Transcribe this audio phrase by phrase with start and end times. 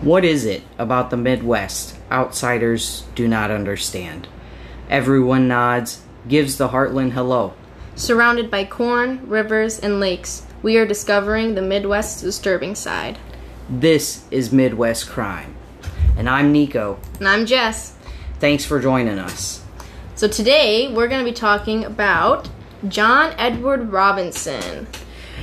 [0.00, 4.28] What is it about the Midwest outsiders do not understand?
[4.88, 7.54] Everyone nods, gives the Heartland hello.
[7.96, 13.18] Surrounded by corn, rivers, and lakes, we are discovering the Midwest's disturbing side.
[13.68, 15.56] This is Midwest Crime.
[16.16, 17.00] And I'm Nico.
[17.18, 17.96] And I'm Jess.
[18.38, 19.64] Thanks for joining us.
[20.14, 22.48] So today we're going to be talking about
[22.86, 24.86] John Edward Robinson.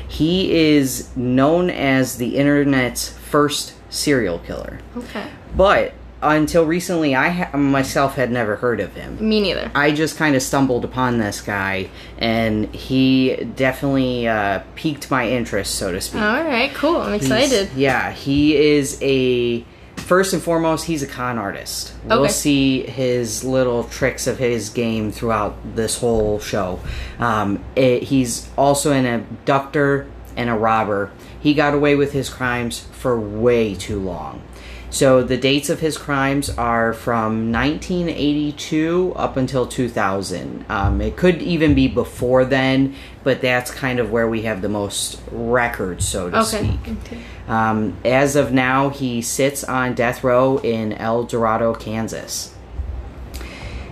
[0.07, 4.79] He is known as the internet's first serial killer.
[4.97, 5.27] Okay.
[5.55, 9.17] But until recently, I ha- myself had never heard of him.
[9.19, 9.69] Me neither.
[9.75, 15.75] I just kind of stumbled upon this guy, and he definitely uh, piqued my interest,
[15.75, 16.21] so to speak.
[16.21, 16.97] All right, cool.
[16.97, 17.69] I'm He's- excited.
[17.75, 19.63] yeah, he is a.
[19.97, 21.93] First and foremost, he's a con artist.
[22.03, 22.31] We'll Okay.
[22.31, 26.79] see his little tricks of his game throughout this whole show.
[27.17, 30.05] Um, it, he's also an abductor
[30.37, 31.11] and a robber.
[31.45, 34.41] He got away with his crimes for way too long.
[34.89, 40.65] So the dates of his crimes are from 1982 up until 2000.
[40.69, 44.69] Um, it could even be before then, but that's kind of where we have the
[44.69, 46.79] most records, so to Okay.
[46.79, 47.19] speak.
[47.47, 52.55] Um, as of now, he sits on death row in El Dorado, Kansas.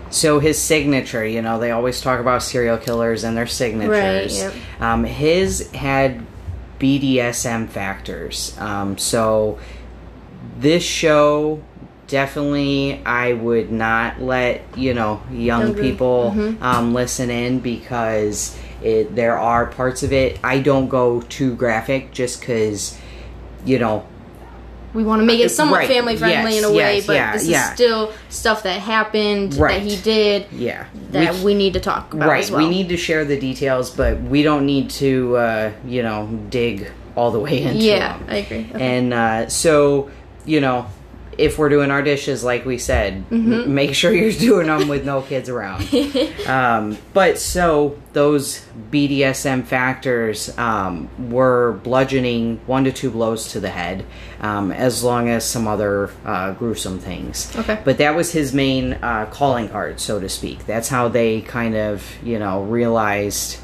[0.10, 4.42] So his signature, you know, they always talk about serial killers and their signatures.
[4.42, 4.54] Right, yep.
[4.82, 6.26] um, his had
[6.84, 8.56] BDSM factors.
[8.60, 9.58] Um, so
[10.60, 11.64] this show
[12.08, 16.62] definitely I would not let you know young people Mm-hmm.
[16.62, 22.12] um, listen in because it, there are parts of it I don't go too graphic
[22.12, 23.00] just because
[23.66, 24.06] you know
[24.94, 25.88] We want to make it somewhat Right.
[25.88, 27.68] family friendly Yes, in a way, yes, but yeah, this yeah.
[27.70, 29.82] is still stuff that happened Right.
[29.82, 32.62] that he did yeah that We- we, need to talk about right as well.
[32.62, 36.92] we need to share the details but we don't need to uh, you know dig
[37.16, 38.28] all the way into yeah, them.
[38.30, 38.68] I agree.
[38.74, 38.84] Okay.
[38.98, 40.10] And uh, so,
[40.46, 40.86] you know,
[41.38, 45.06] if we're doing our dishes, like we said, m- make sure you're doing them with
[45.06, 45.88] no kids around.
[46.48, 53.70] um, but so those BDSM factors um, were bludgeoning one to two blows to the
[53.70, 54.06] head,
[54.40, 57.56] um, as long as some other uh, gruesome things.
[57.56, 57.82] Okay.
[57.84, 60.66] But that was his main uh, calling card, so to speak.
[60.66, 63.58] That's how they kind of, you know, realized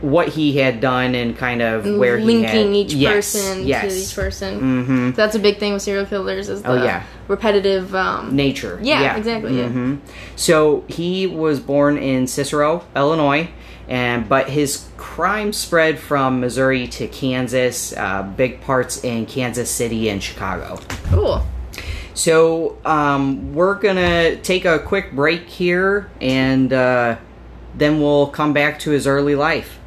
[0.00, 3.92] what he had done and kind of where he linking had, each Yes, person yes.
[3.94, 4.60] to each person.
[4.60, 5.10] Mm-hmm.
[5.12, 7.04] That's a big thing with serial killers is the Oh, yeah.
[7.28, 7.94] repetitive.
[7.94, 8.78] Um, Nature.
[8.82, 9.68] Yeah, exactly, yeah.
[9.68, 9.96] hmm
[10.36, 13.48] So he was born in Cicero, Illinois,
[13.88, 20.08] and but his crime spread from Missouri to Kansas, uh, big parts in Kansas City
[20.08, 20.78] and Chicago.
[21.10, 21.46] cool.
[22.14, 27.16] So um, we're gonna take a quick break here, and uh,
[27.78, 29.78] then we'll come back to his early life.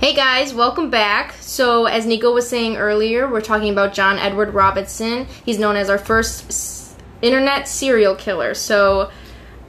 [0.00, 1.32] Hey guys, welcome back.
[1.40, 5.26] So, as Nico was saying earlier, we're talking about John Edward Robinson.
[5.44, 8.54] He's known as our first internet serial killer.
[8.54, 9.10] So,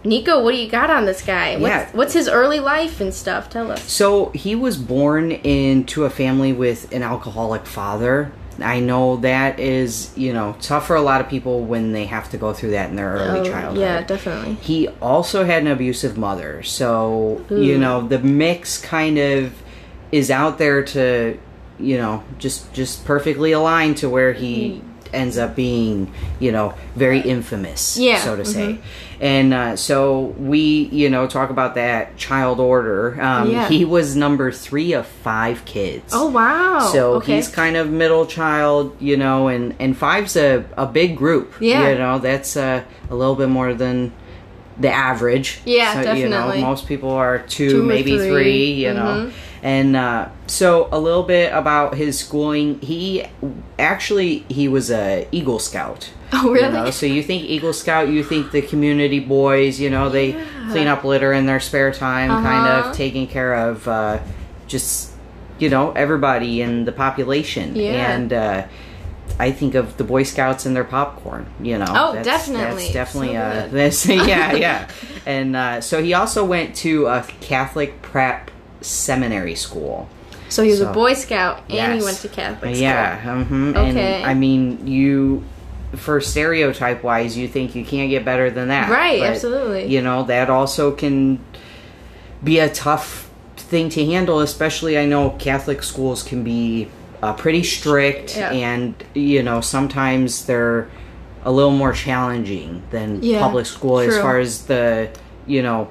[0.03, 1.53] Nico, what do you got on this guy?
[1.55, 1.89] What's, Yeah.
[1.93, 3.49] what's his early life and stuff?
[3.49, 3.83] Tell us.
[3.89, 8.31] So he was born into a family with an alcoholic father.
[8.59, 12.29] I know that is, you know, tough for a lot of people when they have
[12.31, 13.78] to go through that in their early Oh, childhood.
[13.79, 14.56] yeah, definitely.
[14.56, 16.63] He also had an abusive mother.
[16.63, 19.53] So, you know, the mix kind of
[20.12, 21.38] is out there to,
[21.79, 24.88] you know, just just perfectly aligned to where he mm-hmm.
[25.13, 28.51] ends up being, you know, very infamous, Yeah, so to mm-hmm.
[28.51, 28.79] say.
[29.19, 33.19] And uh, so we, you know, talk about that child order.
[33.22, 33.67] Um, Yeah.
[33.67, 36.11] He was number three of five kids.
[36.13, 36.89] Oh wow.
[36.94, 37.35] So okay.
[37.38, 41.53] he's kind of middle child, you know, and and five's a, a big group.
[41.59, 41.89] Yeah.
[41.89, 44.11] you know that's uh, a little bit more than
[44.79, 45.59] the average.
[45.66, 48.29] Yeah, so, You know, most people are two, Two maybe three.
[48.29, 48.72] three.
[48.73, 49.31] you know, Mhm.
[49.63, 52.79] and uh, so a little bit about his schooling.
[52.81, 53.25] He
[53.79, 56.11] actually he was a Eagle Scout.
[56.33, 56.73] Oh, You really?
[56.73, 60.43] know, so you think Eagle Scout, you think the community boys, you know, they Yeah.
[60.71, 62.89] clean up litter in their spare time, kind Uh-huh.
[62.89, 64.19] of taking care of uh,
[64.67, 65.11] just,
[65.59, 67.75] you know, everybody in the population.
[67.75, 68.11] Yeah.
[68.11, 68.63] And uh,
[69.39, 71.85] I think of the Boy Scouts and their popcorn, you know.
[71.88, 72.83] Oh, that's, definitely.
[72.83, 74.88] That's definitely So uh, this, yeah, yeah.
[75.25, 78.51] And uh, so he also went to a Catholic prep
[78.81, 80.09] seminary school.
[80.50, 82.00] so he was so- a Boy Scout and Yes.
[82.00, 82.81] he went to Catholic school.
[82.83, 83.44] Yeah.
[83.45, 84.15] hmm Okay.
[84.21, 85.44] And I mean, you,
[85.95, 88.89] for stereotype wise, you think you can't get better than that.
[88.89, 89.86] Right, But, absolutely.
[89.88, 91.39] You know, that also can
[92.44, 96.89] be a tough thing to handle, especially I know Catholic schools can be
[97.22, 98.51] uh, pretty strict Yeah.
[98.51, 100.89] and, you know, sometimes they're
[101.44, 105.10] a little more challenging than Yeah, public school as far as the,
[105.45, 105.89] you know,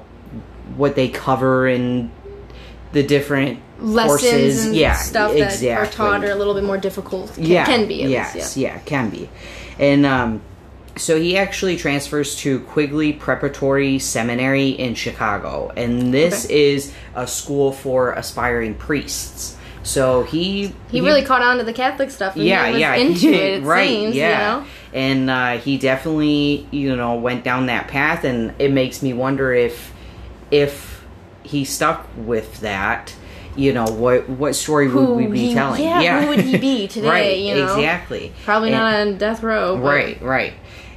[0.75, 2.11] what they cover and
[2.93, 6.77] the different Lessons courses, and yeah, stuff that are taught are a little bit more
[6.77, 7.33] difficult.
[7.35, 8.57] Can, yeah, can be yes, least.
[8.57, 8.73] Yeah.
[8.73, 9.29] yeah, can be,
[9.79, 10.41] and um,
[10.95, 16.71] so he actually transfers to Quigley Preparatory Seminary in Chicago, and this Okay.
[16.73, 19.55] is a school for aspiring priests.
[19.83, 22.35] So he He really caught on to the Catholic stuff.
[22.35, 23.61] And yeah, he was yeah, into it.
[23.61, 24.55] It right, seems, yeah.
[24.55, 24.67] You know?
[24.93, 29.53] And uh, he definitely, you know, went down that path, and it makes me wonder
[29.53, 29.93] if,
[30.51, 31.05] if
[31.43, 33.13] he stuck with that,
[33.57, 35.81] you know, what what story would we be he- telling?
[35.81, 37.07] Yeah, who would he be today?
[37.09, 38.31] right, you know, exactly.
[38.45, 39.75] Probably And- not on death row.
[39.77, 40.53] but- Right, right.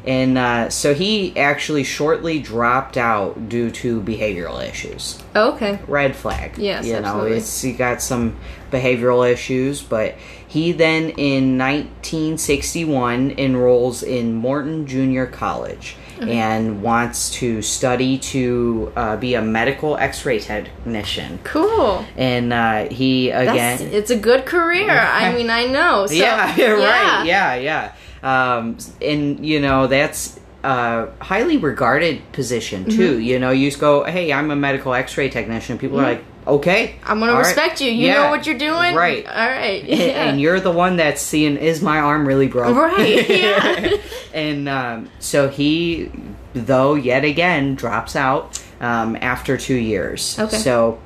[0.06, 5.78] And uh, so he actually shortly dropped out due to behavioral issues Oh, okay.
[5.86, 6.56] red flag.
[6.56, 7.36] Yes, you know, absolutely.
[7.36, 8.38] it's he got some
[8.72, 10.14] behavioral issues, but
[10.48, 15.96] he then in 1961 enrolls in Morton Junior College
[16.28, 21.38] and wants to study to uh, be a medical X-ray technician.
[21.44, 22.04] Cool.
[22.16, 24.90] And uh, he That's, again, it's a good career.
[24.90, 26.06] I mean, I know.
[26.08, 27.92] So, yeah, right, yeah, yeah.
[28.22, 32.96] Um, and you know that's a highly regarded position Mm-hmm.
[32.96, 33.18] too.
[33.18, 36.96] You know, you just go, "Hey, I'm a medical X-ray technician." People are like, "Okay,
[37.04, 37.90] I'm gonna all right." respect you.
[37.90, 39.80] You Yeah, know what you're doing, right?" All right.
[39.82, 40.24] And- Yeah.
[40.24, 43.96] And you're the one that's seeing, "Is my arm really broke?" Right, yeah.
[44.34, 46.10] and um, so he,
[46.54, 50.38] though, yet again drops out um, after two years.
[50.38, 50.56] Okay.
[50.56, 50.98] So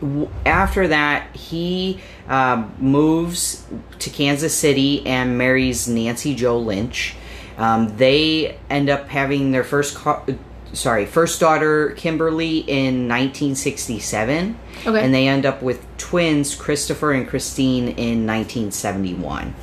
[0.00, 3.64] w- after that, he um, moves
[4.00, 7.14] to Kansas City and marries Nancy Jo Lynch.
[7.58, 10.24] Um, they end up having their first, co-
[10.72, 15.04] sorry, first daughter Kimberly in 1967, Okay.
[15.04, 19.54] and they end up with twins Christopher and Christine in 1971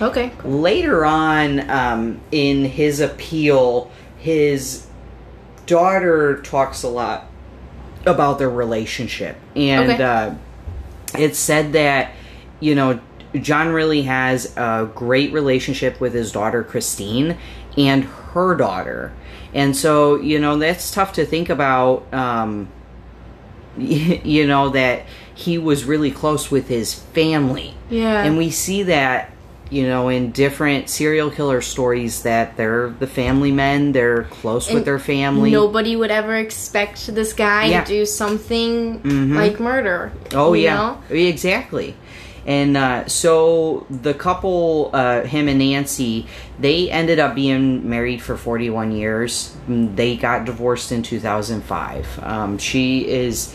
[0.00, 0.32] okay.
[0.44, 4.86] later on um, in his appeal, his
[5.66, 7.26] daughter talks a lot
[8.06, 10.02] about their relationship, and Okay.
[10.02, 10.34] uh,
[11.18, 12.12] it's said that
[12.60, 13.00] you know
[13.34, 17.36] John really has a great relationship with his daughter Christine
[17.76, 19.12] and her daughter,
[19.54, 22.12] and so you know that's tough to think about.
[22.12, 22.68] Um,
[23.78, 25.04] you know that
[25.34, 28.22] he was really close with his family Yeah.
[28.24, 29.30] and we see that
[29.70, 34.84] you know in different serial killer stories that they're the family men they're close with
[34.84, 37.84] their family Nobody would ever expect this guy Yeah.
[37.84, 39.36] to do something Mhm.
[39.36, 40.10] like murder.
[40.34, 40.98] oh yeah know?
[41.08, 41.94] exactly
[42.50, 46.26] and uh, so the couple uh, him and nancy
[46.58, 49.54] they ended up being married for 41 years.
[49.68, 53.54] They got divorced in 2005 um, she is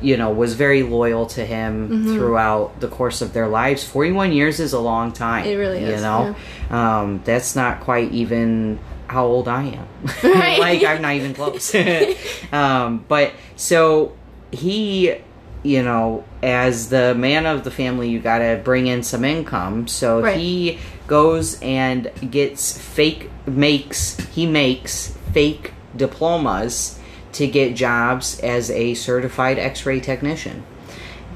[0.00, 2.14] you know was very loyal to him Mm-hmm.
[2.14, 3.82] throughout the course of their lives.
[3.84, 6.34] 41 years is a long time It really you is, know?
[6.70, 8.78] um, that's not quite even
[9.08, 9.86] how old i am.
[10.22, 10.58] Right.
[10.60, 11.74] like i'm not even close.
[12.52, 14.12] Um, but so
[14.52, 15.16] he
[15.62, 20.20] you know as the man of the family you gotta bring in some income so
[20.20, 20.36] Right.
[20.36, 26.98] he goes and gets fake makes he makes fake diplomas
[27.32, 30.64] to get jobs as a certified x-ray technician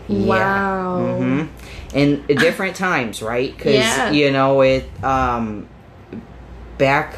[0.08, 1.16] Wow.
[1.18, 1.42] hmm
[1.94, 4.10] and different times right because Yeah.
[4.10, 5.68] you know it um
[6.78, 7.14] back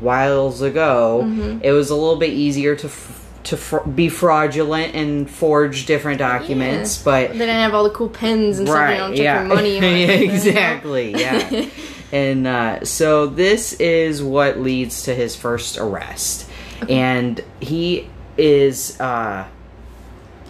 [0.00, 1.58] whiles ago Mm-hmm.
[1.62, 6.18] it was a little bit easier to f- to fr- be fraudulent and forge different
[6.18, 7.04] documents Yeah.
[7.04, 8.78] but They didn't have all the cool pens and stuff.
[8.78, 9.78] right You don't check yeah money.
[9.78, 10.34] or Yeah, anything, you know?
[10.34, 11.66] exactly yeah
[12.12, 16.48] and uh, so this is what leads to his first arrest
[16.88, 19.46] and he is uh,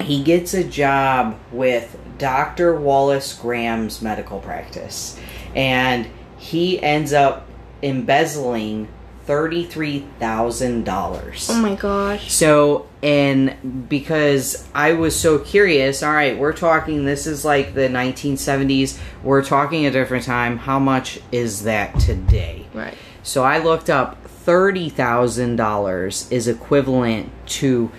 [0.00, 5.18] he gets a job with dr wallace graham's medical practice
[5.54, 6.08] and
[6.38, 7.46] he ends up
[7.82, 8.88] embezzling
[9.28, 12.32] $33000 Oh my gosh.
[12.32, 17.88] so, and because I was so curious, all right, we're talking, this is like the
[17.88, 20.58] 1970s, we're talking a different time.
[20.58, 22.66] How much is that today?
[22.72, 22.96] Right.
[23.22, 24.16] So I looked up
[24.46, 27.90] $30,000 is equivalent to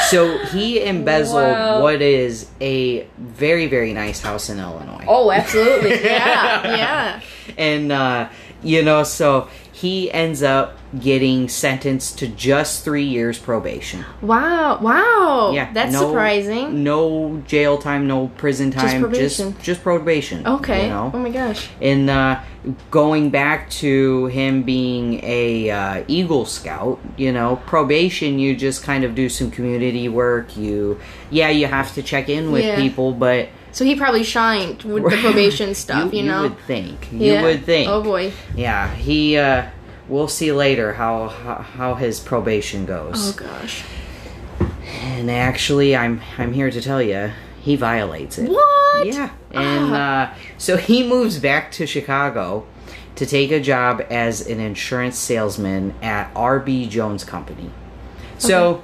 [0.10, 1.82] So he embezzled Wow.
[1.84, 5.06] what is a very, very nice house in Illinois.
[5.08, 6.04] Oh, absolutely.
[6.04, 6.64] Yeah.
[6.80, 7.22] Yeah.
[7.58, 8.30] and uh,
[8.64, 14.80] you know so he ends up getting sentenced to just three years probation Wow.
[14.82, 15.52] Wow.
[15.54, 16.84] yeah That's no- surprising.
[16.84, 19.52] no jail time no prison time just probation.
[19.54, 20.84] just just probation Okay.
[20.86, 21.70] you know Oh my gosh.
[21.80, 22.40] and uh,
[22.90, 29.04] going back to him being a uh, eagle scout you know probation you just kind
[29.04, 32.78] of do some community work you yeah you have to check in with Yeah.
[32.78, 36.42] people but So he probably shined with the probation stuff, you, know?
[36.44, 37.44] would think you Yeah.
[37.44, 38.34] would think Oh boy.
[38.56, 39.66] Yeah, he uh
[40.10, 43.34] we'll see later how how, how his probation goes.
[43.34, 43.84] Oh gosh.
[45.02, 48.50] And actually, I'm I'm here to tell you, he violates it.
[48.50, 49.06] What?
[49.08, 50.32] Yeah, and Ah.
[50.32, 52.66] uh, so he moves back to Chicago
[53.16, 57.70] to take a job as an insurance salesman at RB Jones Company.
[58.38, 58.82] So,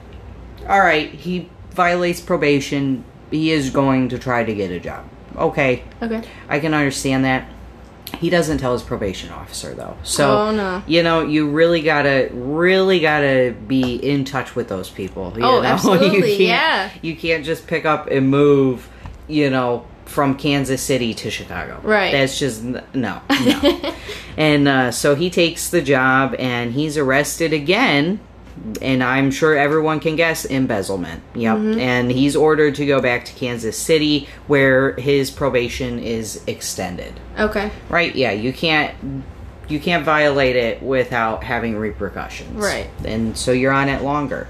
[0.67, 3.03] all right, he violates probation.
[3.31, 5.05] He is going to try to get a job.
[5.37, 6.21] Okay, Okay.
[6.49, 7.49] I can understand that.
[8.15, 9.95] He doesn't tell his probation officer though.
[10.03, 10.83] So Oh, no.
[10.87, 15.33] you know, you really gotta really gotta be in touch with those people.
[15.37, 15.67] You Oh, know?
[15.67, 16.89] absolutely, you can't, yeah.
[17.01, 18.89] You can't just pick up and move,
[19.27, 21.79] you know, from Kansas City to Chicago.
[21.83, 22.11] Right.
[22.11, 23.21] That's just no, no.
[24.37, 28.19] and uh, so he takes the job and he's arrested again.
[28.81, 31.21] And I'm sure everyone can guess embezzlement.
[31.33, 31.57] Yep.
[31.57, 31.79] Mm-hmm.
[31.79, 37.19] And he's ordered to go back to Kansas City where his probation is extended.
[37.37, 37.71] Okay.
[37.89, 38.15] Right?
[38.15, 39.23] Yeah, you can't
[39.67, 42.55] you can't violate it without having repercussions.
[42.55, 42.89] Right.
[43.03, 44.47] And so you're on it longer.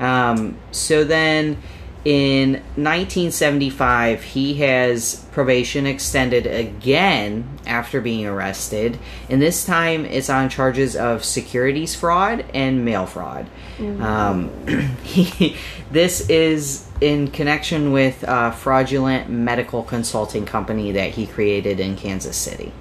[0.00, 1.62] Um, so then
[2.06, 8.96] in 1975, he has probation extended again after being arrested,
[9.28, 13.50] and this time it's on charges of securities fraud and mail fraud.
[13.80, 14.52] Um,
[15.02, 15.56] he,
[15.90, 22.36] this is in connection with a fraudulent medical consulting company that he created in Kansas
[22.36, 22.72] City.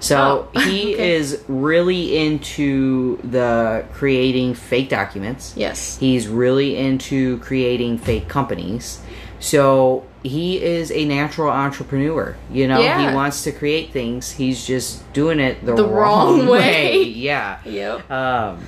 [0.00, 1.14] So Oh, he okay.
[1.16, 5.54] is really into the creating fake documents.
[5.56, 5.96] Yes.
[5.98, 9.00] He's really into creating fake companies.
[9.38, 12.36] So he is a natural entrepreneur.
[12.50, 13.10] You know, Yeah.
[13.10, 14.30] he wants to create things.
[14.32, 16.58] He's just doing it the, The wrong, wrong way.
[16.98, 17.02] way.
[17.04, 17.58] Yeah.
[17.64, 18.10] Yep.
[18.10, 18.58] Um,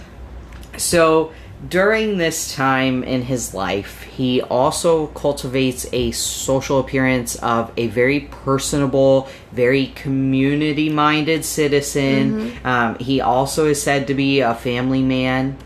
[0.77, 1.33] so
[1.67, 8.21] during this time in his life, he also cultivates a social appearance of a very
[8.21, 12.53] personable, very community minded citizen.
[12.65, 15.57] Um, he also is said to be a family man.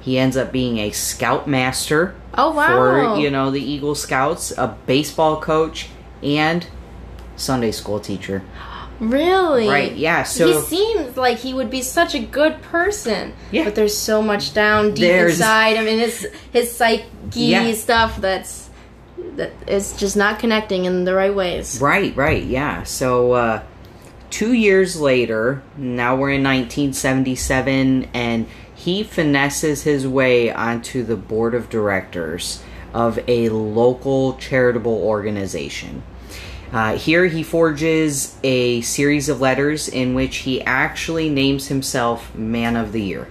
[0.00, 3.14] He ends up being a scout master Oh, wow.
[3.14, 5.88] for you know the Eagle Scouts, a baseball coach,
[6.22, 6.66] and
[7.36, 8.42] Sunday school teacher.
[9.00, 9.68] Really?
[9.68, 9.94] Right?
[9.94, 10.24] Yeah.
[10.24, 13.32] So he seems like he would be such a good person.
[13.52, 13.64] Yeah.
[13.64, 15.76] But there's so much down deep There's- inside.
[15.76, 17.72] I mean, his his psyche Yeah.
[17.74, 18.68] stuff that's
[19.36, 21.80] that is just not connecting in the right ways.
[21.80, 22.82] Right, right, yeah.
[22.84, 23.60] So, uh,
[24.30, 31.54] two years later, now we're in 1977, and he finesses his way onto the board
[31.54, 32.62] of directors
[32.94, 36.02] of a local charitable organization.
[36.72, 42.76] Uh, here he forges a series of letters in which he actually names himself Man
[42.76, 43.28] of the Year.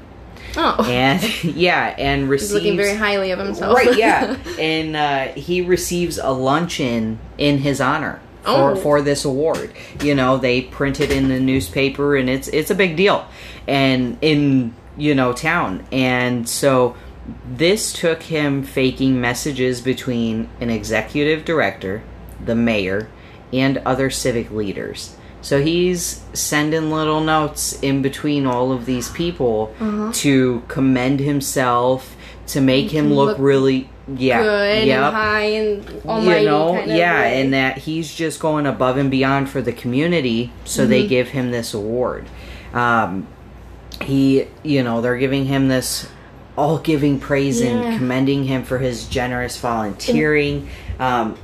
[0.55, 2.51] Oh, And, yeah, and receives.
[2.51, 3.75] he's looking very highly of himself.
[3.77, 4.37] Right, yeah.
[4.59, 8.75] and uh, he receives a luncheon in his honor for, Oh.
[8.75, 9.71] for this award.
[10.01, 13.27] You know, they print it in the newspaper and it's it's a big deal.
[13.67, 15.85] And in, you know, town.
[15.91, 16.95] And so
[17.47, 22.01] this took him faking messages between an executive director,
[22.43, 23.09] the mayor,
[23.53, 25.15] and other civic leaders.
[25.41, 30.11] So he's sending little notes in between all of these people Uh-huh.
[30.15, 32.15] to commend himself,
[32.47, 35.03] to make him look, look really yeah, good yep.
[35.03, 36.39] and high and almighty.
[36.41, 37.41] you know, kind of yeah, way.
[37.41, 41.09] and that he's just going above and beyond for the community, so they Mm-hmm.
[41.09, 42.25] give him this award.
[42.73, 43.27] Um,
[44.01, 46.07] he, you know, they're giving him this
[46.57, 47.67] all giving praise Yeah.
[47.69, 50.67] and commending him for his generous volunteering.
[50.99, 51.37] Um,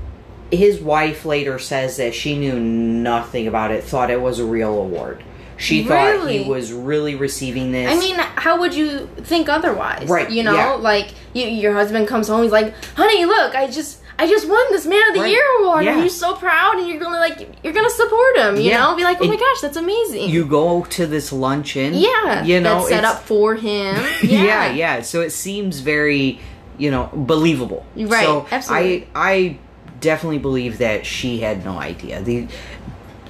[0.51, 4.77] his wife later says that she knew nothing about it, thought it was a real
[4.79, 5.23] award.
[5.57, 7.89] She thought he was really receiving this.
[7.89, 10.09] I mean, how would you think otherwise?
[10.09, 10.71] Right, You know, yeah.
[10.73, 14.63] like you, your husband comes home, he's like, "Honey, look, I just." I just won
[14.69, 15.93] this Man of the Right, Year award, yeah.
[15.93, 18.77] and you're so proud, and you're gonna like, you're gonna support him, you Yeah.
[18.83, 20.29] know, be like, oh my gosh, that's amazing.
[20.29, 23.95] you go to this luncheon, yeah, you know, that's set up for him.
[24.23, 24.43] yeah.
[24.43, 26.39] Yeah, yeah, So it seems very,
[26.77, 27.87] you know, believable.
[27.95, 29.07] Right, So absolutely.
[29.15, 29.57] I I
[30.03, 32.21] definitely believe that she had no idea.
[32.21, 32.47] The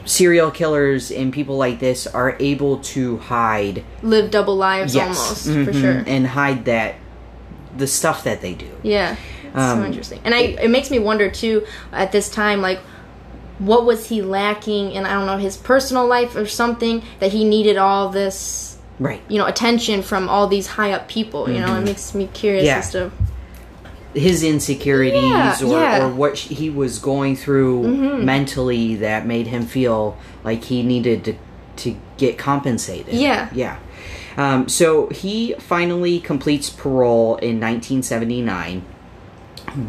[0.05, 5.45] serial killers and people like this are able to hide Live double lives yes, almost
[5.45, 6.03] for mhm, sure.
[6.05, 6.95] and hide that
[7.77, 8.69] the stuff that they do.
[8.83, 9.15] Yeah,
[9.53, 12.79] Um, so interesting, and I it makes me wonder too at this time, like
[13.59, 17.45] what was he lacking in I don't know his personal life or something that he
[17.45, 19.21] needed all this Right.
[19.29, 21.49] you know attention from all these high up people.
[21.49, 22.67] You know, it makes me curious Mm-hmm.
[22.67, 22.77] Yeah.
[22.79, 23.11] as to
[24.13, 25.99] His insecurities Yeah, or, yeah.
[25.99, 26.05] Mm-hmm.
[26.05, 27.83] or what he was going through
[28.23, 31.35] mentally that made him feel like he needed to
[31.77, 33.15] to get compensated.
[33.15, 33.49] Yeah.
[33.53, 33.79] Yeah.
[34.37, 38.83] Um, so he finally completes parole in 1979.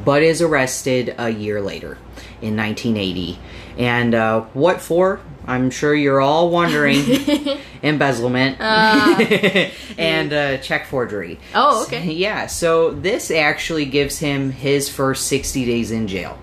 [0.05, 1.99] but is arrested a year later
[2.45, 3.39] in 1980.
[3.79, 5.21] And uh, what for?
[5.47, 6.99] I'm sure you're all wondering.
[7.83, 11.39] Embezzlement and uh, check forgery.
[11.55, 12.13] Oh, okay.
[12.25, 16.39] Yeah, so this actually gives him his first 60 days in jail.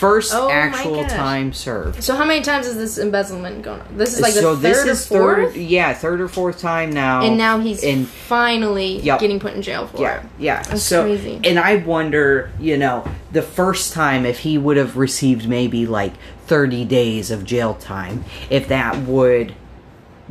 [0.00, 2.02] First Oh actual time served.
[2.02, 3.82] So how many times is this embezzlement going?
[3.82, 3.96] on?
[3.98, 6.58] This is like the so third this or is fourth, third, yeah, third or fourth
[6.58, 7.22] time now.
[7.22, 9.20] and now he's and finally Yep.
[9.20, 10.26] getting put in jail for yeah, it.
[10.38, 10.62] yeah.
[10.62, 11.38] That's so, crazy.
[11.44, 16.14] and I wonder, you know, the first time if he would have received maybe like
[16.46, 19.54] thirty days of jail time, if that would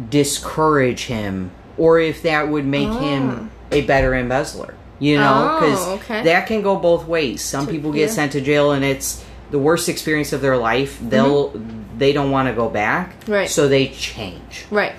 [0.09, 3.75] discourage him, or if that would make him oh.
[3.75, 4.73] a better embezzler.
[4.99, 6.23] You know, Oh, because okay.
[6.23, 7.41] that can go both ways.
[7.41, 8.13] Some people get yeah.
[8.15, 10.99] sent to jail, and it's the worst experience of their life.
[11.01, 11.49] They'll
[11.97, 13.31] they don't want to go back, Mm-hmm.
[13.31, 13.49] Right.
[13.49, 14.65] So they change.
[14.71, 14.93] Right.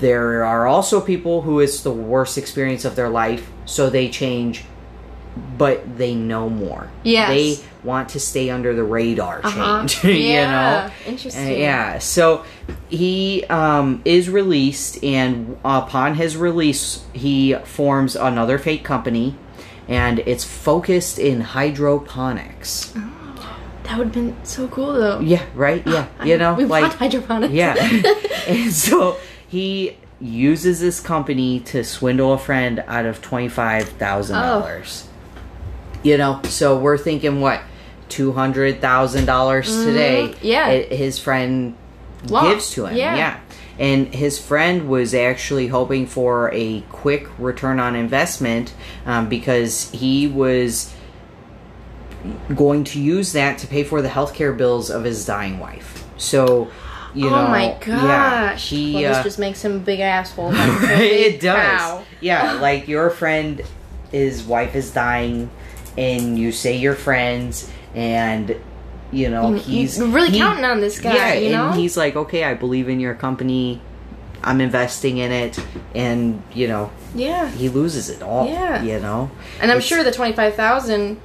[0.00, 4.64] There are also people who it's the worst experience of their life, so they change,
[5.58, 6.90] but they know more.
[7.04, 9.86] Yeah, They want to stay under the radar Uh-huh.
[9.86, 10.50] change, you Yeah.
[11.06, 11.10] know?
[11.12, 11.46] Interesting.
[11.46, 12.44] Uh, yeah, so
[12.88, 19.36] he um, is released, and upon his release, he forms another fake company,
[19.88, 22.92] and it's focused in hydroponics.
[23.92, 25.20] That would have been so cool though.
[25.20, 25.86] Yeah, right?
[25.86, 27.52] Yeah, you know, we like hydroponics.
[27.52, 27.74] yeah.
[28.46, 34.36] and so he uses this company to swindle a friend out of twenty five thousand
[34.40, 35.06] dollars.
[36.02, 37.60] You know, so we're thinking what
[38.08, 40.28] two hundred thousand dollars today.
[40.28, 40.46] Mm-hmm.
[40.46, 40.66] yeah.
[40.68, 41.76] i- his friend
[42.28, 42.96] Lost, gives to him.
[42.96, 43.14] yeah.
[43.16, 43.40] yeah.
[43.78, 48.72] And his friend was actually hoping for a quick return on investment
[49.04, 50.94] um, because he was
[52.54, 56.04] going to use that to pay for the healthcare bills of his dying wife.
[56.16, 56.70] So,
[57.14, 57.78] you oh know, my yeah,
[58.52, 58.70] gosh.
[58.70, 60.50] he well, this uh, just makes him a big asshole.
[60.54, 62.04] it does.
[62.20, 63.60] Yeah, like your friend,
[64.10, 65.50] his wife is dying,
[65.98, 68.56] and you say you're friends, and
[69.10, 71.66] you know he's You're really he- counting on this guy, Yeah, you know?
[71.70, 73.80] and he's like, okay, I believe in your company.
[74.44, 75.58] I'm investing in it,
[75.94, 77.48] and you know Yeah.
[77.50, 78.48] he loses it all.
[78.48, 78.82] Yeah.
[78.82, 81.20] you know, And I'm It's- sure the 25,000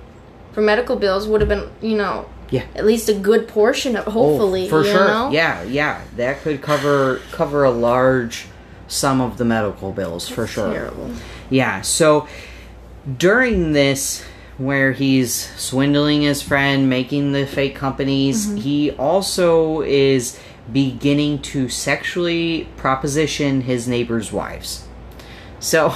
[0.57, 2.63] for medical bills would have been, you know, Yeah.
[2.75, 5.07] at least a good portion of hopefully, Oh, for sure.
[5.07, 5.29] know?
[5.31, 8.48] Yeah, yeah, that could cover cover a large
[8.87, 10.74] sum of the medical bills for sure.
[10.74, 11.11] Terrible.
[11.51, 12.25] Yeah, so
[13.20, 14.24] during this,
[14.57, 18.57] where he's swindling his friend, making the fake companies, Mm-hmm.
[18.57, 20.39] he also is
[20.74, 24.85] beginning to sexually proposition his neighbors' wives.
[25.59, 25.93] So,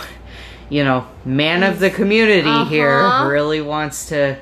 [0.69, 3.27] you know, man of the community here Uh-huh.
[3.27, 4.37] really wants to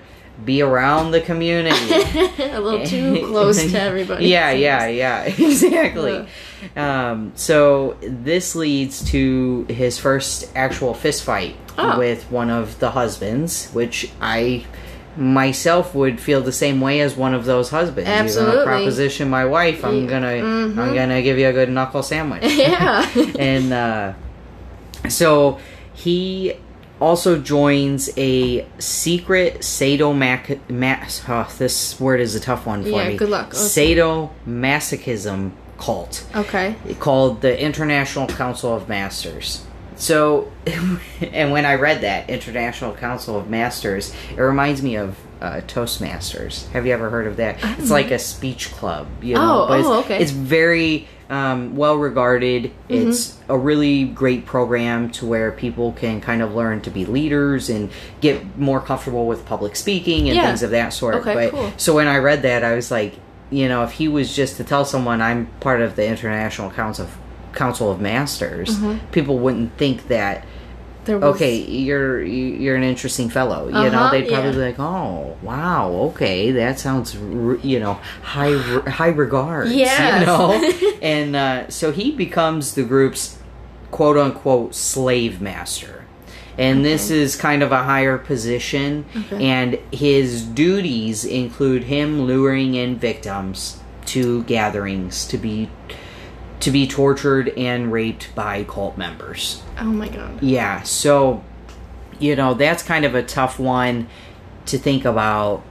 [0.45, 1.75] be around the community.
[2.39, 4.27] a little too close to everybody.
[4.27, 6.27] yeah, yeah, yeah, exactly.
[6.75, 11.97] Um, so this leads to his first actual fist fight Oh.
[11.97, 14.65] with one of the husbands, which I
[15.15, 18.09] myself would feel the same way as one of those husbands.
[18.09, 18.55] You're Absolutely.
[18.55, 19.83] gonna proposition my wife.
[19.85, 20.77] I'm gonna Mhm.
[20.77, 22.43] I'm gonna give you a good knuckle sandwich.
[22.43, 23.05] Yeah.
[23.39, 24.13] and uh,
[25.09, 25.59] so
[25.93, 26.53] he
[26.99, 33.09] also joins a secret sadomac mas- oh, this word is a tough one for Yeah,
[33.09, 33.17] me.
[33.17, 33.47] good luck.
[33.47, 33.95] Okay.
[33.95, 36.75] Sadomasochism cult okay.
[36.99, 39.65] called the International Council of Masters.
[39.95, 40.51] So,
[41.21, 46.69] and when I read that International Council of Masters, it reminds me of uh, Toastmasters.
[46.71, 47.57] Have you ever heard of that?
[47.79, 49.63] It's like a speech club, you know.
[49.63, 50.21] Oh, but it's, oh, okay.
[50.21, 52.63] It's very um, well regarded.
[52.89, 53.09] Mm-hmm.
[53.09, 57.69] It's a really great program to where people can kind of learn to be leaders
[57.69, 60.47] and get more comfortable with public speaking and Yeah.
[60.47, 61.15] things of that sort.
[61.15, 61.71] Okay, but cool.
[61.77, 63.13] so when I read that, I was like,
[63.51, 67.05] you know, if he was just to tell someone I'm part of the International Council
[67.05, 67.17] of,
[67.53, 69.07] Council of Masters, Mm-hmm.
[69.11, 70.45] people wouldn't think that.
[71.09, 73.65] There was, Okay, you're you- you're an interesting fellow.
[73.67, 74.55] You know, Uh-huh, they'd probably yeah.
[74.57, 77.15] be like, "Oh, wow, okay, that sounds
[77.63, 78.55] you know high
[78.87, 83.37] high regards." Yeah, you know, and uh, so he becomes the group's
[83.89, 85.95] quote unquote slave master.
[86.59, 89.43] And this is kind of a higher position, Okay.
[89.49, 95.69] and his duties include him luring in victims to gatherings to be
[96.59, 99.63] to be tortured and raped by cult members.
[99.77, 100.41] Oh my god.
[100.41, 101.43] Yeah, so
[102.19, 104.07] you know, that's kind of a tough one
[104.65, 105.63] to think about.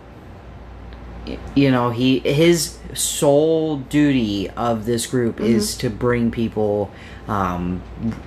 [1.55, 6.91] You know, he his sole duty of this group is to bring people
[7.27, 7.83] um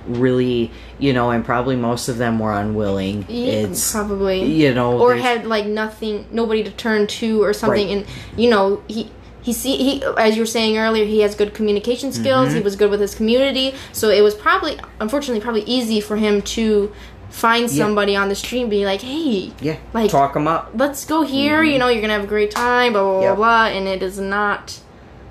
[0.06, 0.70] really,
[1.00, 3.26] you know, and probably most of them were unwilling.
[3.28, 4.44] Yeah, it's probably.
[4.44, 7.88] you know, or had like nothing, nobody to turn to or something.
[7.88, 8.06] Right.
[8.06, 9.10] And you know, he
[9.42, 12.48] he see he as you were saying earlier, he has good communication skills.
[12.48, 12.56] Mm-hmm.
[12.58, 16.40] He was good with his community, so it was probably, unfortunately, probably easy for him
[16.42, 16.92] to
[17.30, 17.84] find Yeah.
[17.84, 20.70] somebody on the street and be like, hey, Yeah, Like- talk them up.
[20.74, 21.62] let's go here.
[21.62, 22.92] You know, you're gonna have a great time.
[22.92, 23.36] Blah blah blah Yep.
[23.36, 23.64] blah.
[23.66, 24.78] And it is not.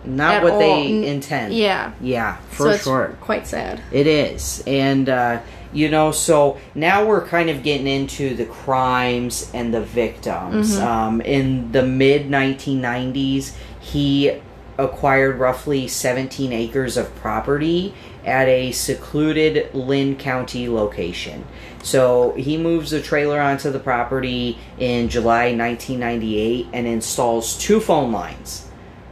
[0.04, 0.60] Not what all.
[0.60, 1.54] they intend.
[1.54, 1.92] Yeah.
[2.02, 3.16] Yeah, so for it's sure.
[3.22, 3.82] quite sad.
[3.92, 4.64] It is.
[4.66, 5.38] And, uh,
[5.74, 10.76] you know, so now we're kind of getting into the crimes and the victims.
[10.76, 10.88] Mm-hmm.
[10.88, 14.40] Um, in the mid 1990s, he
[14.78, 17.94] acquired roughly 17 acres of property
[18.26, 21.46] at a secluded Linn County location.
[21.84, 28.12] So he moves a trailer onto the property in July 1998 and installs two phone
[28.12, 28.68] lines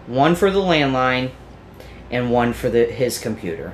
[0.08, 1.30] one for the landline
[2.10, 3.74] and one for the, his computer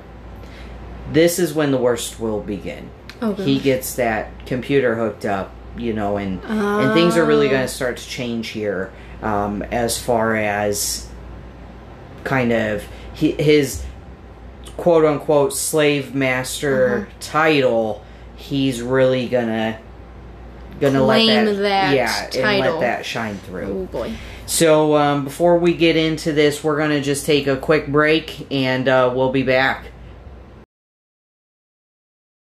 [1.12, 2.90] this is when the worst will begin.
[3.22, 7.50] Oh, He gets that computer hooked up, you know, and and things are really Oh.
[7.50, 8.90] going to start to change here
[9.22, 11.08] um, as far as
[12.24, 12.82] kind of
[13.14, 13.84] his
[14.76, 17.18] quote unquote slave master Mm-hmm.
[17.20, 18.04] title.
[18.36, 19.78] He's really gonna
[20.80, 23.64] gonna Claim let that, that yeah and let that shine through.
[23.64, 24.12] Oh boy.
[24.44, 28.86] So um, before we get into this, we're gonna just take a quick break and
[28.86, 29.86] uh, we'll be back.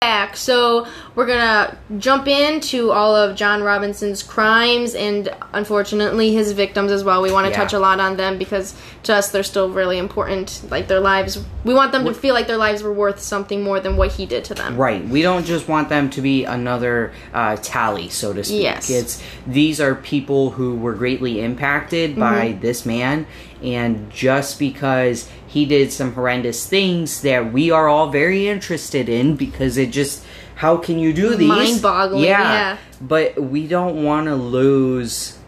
[0.00, 0.34] Back.
[0.34, 7.04] So we're gonna jump into all of John Robinson's crimes and unfortunately his victims as
[7.04, 7.20] well.
[7.20, 7.56] We want to Yeah.
[7.58, 10.62] touch a lot on them because to us they're still really important.
[10.70, 13.78] Like their lives, we want them to feel like their lives were worth something more
[13.78, 14.78] than what he did to them.
[14.78, 15.06] Right.
[15.06, 18.62] We don't just want them to be another uh, tally, so to speak.
[18.62, 18.88] Yes.
[18.88, 22.60] It's these are people who were greatly impacted by Mm-hmm.
[22.62, 23.26] this man,
[23.62, 29.34] and just because he did some horrendous things that we are all very interested in,
[29.36, 31.48] because it just how can you do these?
[31.48, 32.76] Mind-boggling, yeah.
[33.00, 35.38] But we don't want to lose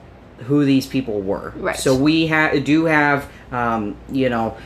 [0.48, 1.52] who these people were.
[1.56, 1.76] Right.
[1.76, 4.56] So we ha- do have, um, you know,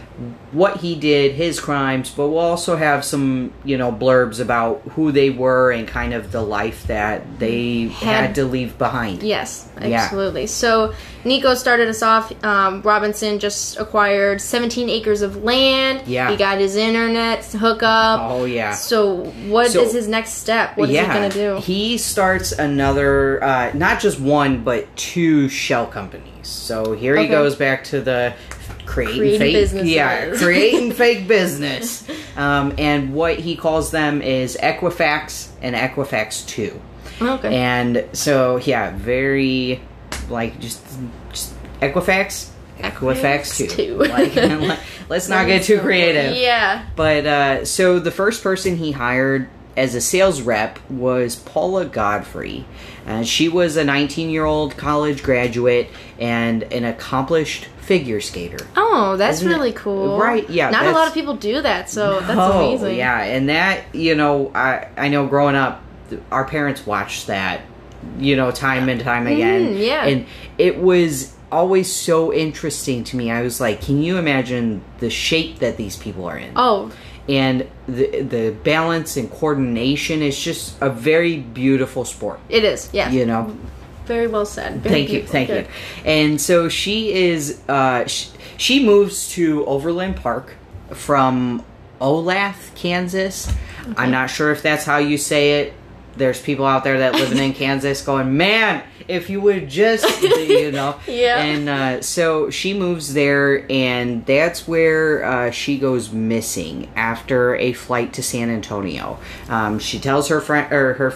[0.52, 5.12] what he did, his crimes, but we'll also have some, you know, blurbs about who
[5.12, 9.22] they were and kind of the life that they had, Had- to leave behind.
[9.22, 10.04] Yes, Yeah.
[10.04, 10.46] absolutely.
[10.46, 10.94] So
[11.26, 12.32] Nico started us off.
[12.44, 16.06] Um, Robinson just acquired 17 acres of land.
[16.06, 16.30] Yeah.
[16.30, 18.20] He got his internet hookup.
[18.22, 18.72] Oh yeah.
[18.72, 20.76] So what is So- his next step?
[20.76, 21.56] What is he gonna do?
[21.56, 26.24] He starts another, uh, not just one, but two shell companies.
[26.42, 28.32] So here he goes back to the
[28.86, 29.90] creating, Creating fake, businesses.
[29.90, 32.04] yeah, creating fake business.
[32.36, 36.80] Um, and what he calls them is Equifax and Equifax Two.
[37.20, 37.52] okay.
[37.56, 39.80] And so yeah, very
[40.30, 40.84] like just
[41.30, 43.66] just Equifax, Equifax Two.
[43.68, 43.98] two.
[44.68, 46.36] Like, let's not get too creative.
[46.36, 46.86] Yeah.
[46.96, 52.64] But uh, so the first person he hired as a sales rep was Paula Godfrey.
[53.06, 58.66] Uh, she was a 19 year old college graduate and an accomplished figure skater.
[58.76, 60.18] Oh, that's Isn't it- really cool.
[60.18, 62.96] Right, yeah, Not a lot of people do that, so that's Oh, amazing.
[62.96, 65.82] Yeah, and that, you know, I, I know growing up,
[66.32, 67.60] our parents watched that,
[68.18, 69.74] you know, time and time again.
[69.74, 70.06] Mm, yeah.
[70.06, 70.26] And
[70.58, 73.30] it was always so interesting to me.
[73.30, 76.52] I was like, can you imagine the shape that these people are in?
[76.56, 76.90] Oh,
[77.28, 82.40] and the the balance and coordination is just a very beautiful sport.
[82.48, 82.88] it is.
[82.92, 83.10] Yeah.
[83.10, 83.56] You know.
[84.06, 84.82] Very well said.
[84.82, 85.64] Very Thank you, thank Good.
[85.66, 85.70] you.
[86.04, 87.60] And so she is.
[87.68, 90.54] Uh, sh- she moves to Overland Park
[90.92, 91.64] from
[92.00, 93.52] Olathe, Kansas.
[93.96, 95.72] I'm not sure if that's how you say it.
[96.16, 100.72] There's people out there that living in Kansas going, man, if you would just, you
[100.72, 100.98] know.
[101.06, 101.42] Yeah.
[101.42, 107.72] And uh, so she moves there, and that's where uh, she goes missing after a
[107.72, 109.18] flight to San Antonio.
[109.48, 111.14] Um, she tells her friend or her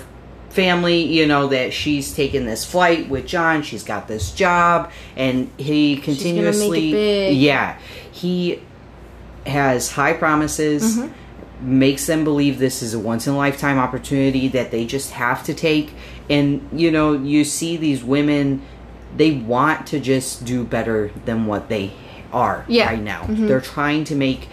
[0.50, 3.62] family, you know, that she's taking this flight with John.
[3.62, 7.78] She's got this job, and he gonna make it continuously, yeah,
[8.10, 8.60] he
[9.46, 10.98] has high promises.
[10.98, 11.12] Mm-hmm.
[11.62, 15.44] Makes them believe this is a once in a lifetime opportunity that they just have
[15.44, 15.92] to take.
[16.28, 18.62] And, you know, you see these women,
[19.16, 21.92] they want to just do better than what they
[22.32, 22.86] are Yeah.
[22.86, 23.22] right now.
[23.22, 23.46] Mm-hmm.
[23.46, 24.48] They're trying to make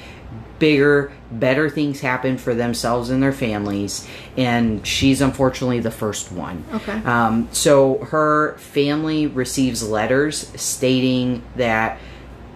[0.59, 4.07] bigger, better things happen for themselves and their families.
[4.35, 6.65] And she's unfortunately the first one.
[6.73, 6.93] Okay.
[7.05, 11.99] Um, so her family receives letters stating that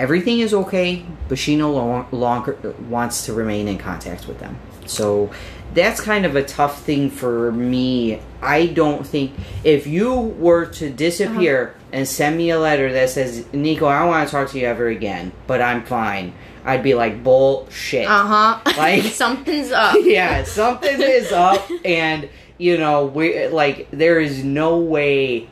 [0.02, 2.58] everything is okay, but she no lo- longer
[2.90, 4.58] wants to remain in contact with them.
[4.88, 5.30] So
[5.76, 8.20] that's kind of a tough thing for me.
[8.42, 9.32] I don't think
[9.64, 14.08] if you were to disappear and send me a letter that says, Nico, I don't
[14.10, 16.34] want to talk to you ever again, but I'm fine,
[16.66, 18.08] I'd be like, bullshit.
[18.08, 18.74] Uh huh.
[18.78, 19.96] Like- something's up.
[20.02, 25.48] yeah, something is up, and you know, we like there is no way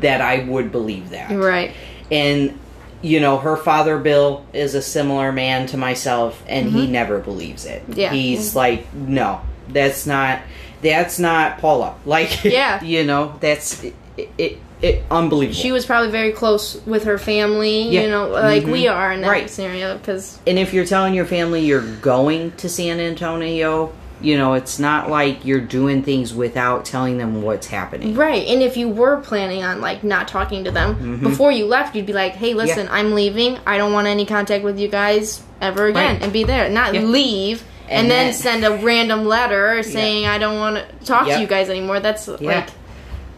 [0.00, 1.30] that I would believe that.
[1.30, 1.72] Right.
[2.10, 2.58] And
[3.02, 7.64] you know, her father Bill is a similar man to myself, and he never believes
[7.66, 7.82] it.
[7.82, 8.00] Mm-hmm.
[8.00, 8.12] Yeah.
[8.12, 10.40] he's like, no, that's not.
[10.82, 11.94] that's not Paula.
[12.06, 12.82] Like, Yeah.
[12.84, 13.94] you know, that's it.
[14.38, 15.58] it, it unbelievable.
[15.58, 18.02] She was probably very close with her family, Yeah.
[18.02, 18.94] you know, like we Mhm.
[18.94, 19.50] are in that Right.
[19.50, 24.54] scenario because and if you're telling your family you're going to San Antonio, you know,
[24.54, 28.14] it's not like you're doing things without telling them what's happening.
[28.14, 28.46] right.
[28.48, 31.22] And if you were planning on like not talking to them Mm-hmm.
[31.22, 33.58] before you left, you'd be like, "Hey, listen, I'm leaving.
[33.66, 36.22] I don't want any contact with you guys ever again," Right.
[36.22, 37.02] and be there, not Yeah.
[37.02, 37.62] leave.
[37.90, 41.36] And, And then, then- send a random letter saying I don't want to talk Yep.
[41.36, 42.00] to you guys anymore.
[42.00, 42.54] That's Yeah.
[42.56, 42.68] like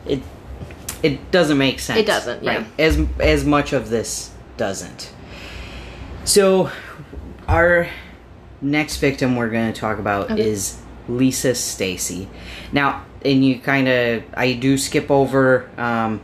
[0.07, 0.23] It
[1.03, 1.99] it doesn't make sense.
[2.01, 2.57] It doesn't, yeah.
[2.57, 2.66] Right.
[2.79, 5.11] As as much of this doesn't.
[6.25, 6.71] So
[7.49, 7.88] our
[8.62, 10.42] next victim we're going to talk about Okay.
[10.49, 12.27] is Lisa Stasi.
[12.73, 16.20] Now, and you kind of I do skip over um,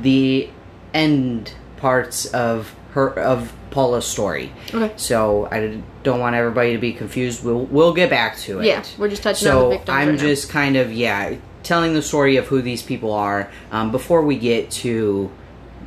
[0.00, 0.48] the
[0.92, 4.52] end parts of her of Paula's story.
[4.72, 4.92] okay.
[4.96, 7.44] So I don't want everybody to be confused.
[7.44, 8.66] We'll we'll get back to it.
[8.66, 9.88] Yeah, we're just touching on So the victims.
[9.96, 10.22] I'm right now.
[10.22, 14.36] just kind of yeah telling the story of who these people are um, before we
[14.38, 15.30] get to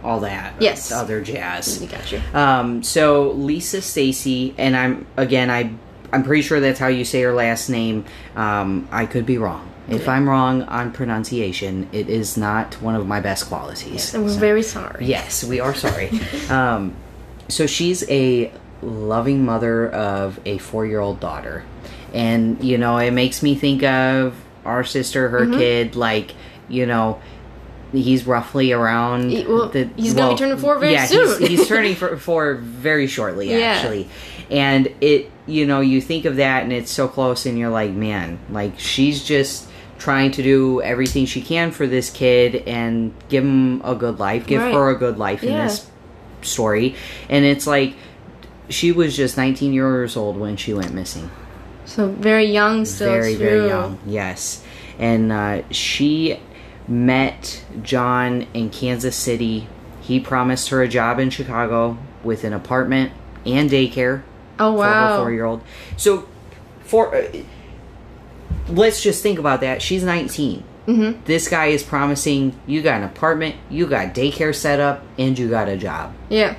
[0.04, 0.92] all that Yes.
[0.92, 1.82] other jazz.
[2.12, 2.22] You.
[2.34, 5.72] Um, so Lisa Stasi, and I'm again I
[6.14, 8.06] I'm pretty sure that's how you say her last name.
[8.36, 9.70] Um, I could be wrong.
[9.90, 14.14] If I'm wrong on pronunciation, it is not one of my best qualities.
[14.14, 15.06] And we're So- very sorry.
[15.06, 16.12] Yes, we are sorry.
[16.50, 16.94] um,
[17.50, 21.64] so she's a loving mother of a four-year-old daughter,
[22.14, 24.34] and you know it makes me think of
[24.66, 25.58] our sister, her Mm-hmm.
[25.60, 25.96] kid.
[25.96, 26.34] Like
[26.70, 27.20] you know,
[27.91, 29.30] he's roughly around.
[29.32, 31.39] He- well, he's gonna be turning four very yeah, soon.
[31.39, 33.58] He's, he's turning for, four very shortly, Yeah.
[33.60, 34.08] actually.
[34.50, 37.91] And it, you know, you think of that, and it's so close, and you're like,
[37.91, 39.67] man, like she's just
[40.00, 44.45] trying to do everything she can for this kid and give him a good life,
[44.45, 44.73] give Right.
[44.73, 45.89] her a good life in this
[46.43, 46.95] story.
[47.30, 47.95] And it's like
[48.69, 51.30] she was just 19 years old when she went missing.
[51.86, 53.10] So very young still.
[53.10, 53.97] very, very young.
[54.06, 54.63] Yes.
[55.00, 56.39] And uh, she
[56.88, 59.67] met John in Kansas City.
[60.02, 63.12] He promised her a job in Chicago with an apartment
[63.45, 64.23] and daycare
[64.60, 64.78] Oh wow!
[65.10, 65.62] for her four-year-old.
[65.97, 66.28] So,
[66.84, 67.28] for uh,
[68.69, 69.82] let's just think about that.
[69.82, 70.63] She's 19.
[70.88, 71.23] Mm-hmm.
[71.26, 75.50] This guy is promising you got an apartment, you got daycare set up, and you
[75.50, 76.13] got a job.
[76.30, 76.56] Yeah.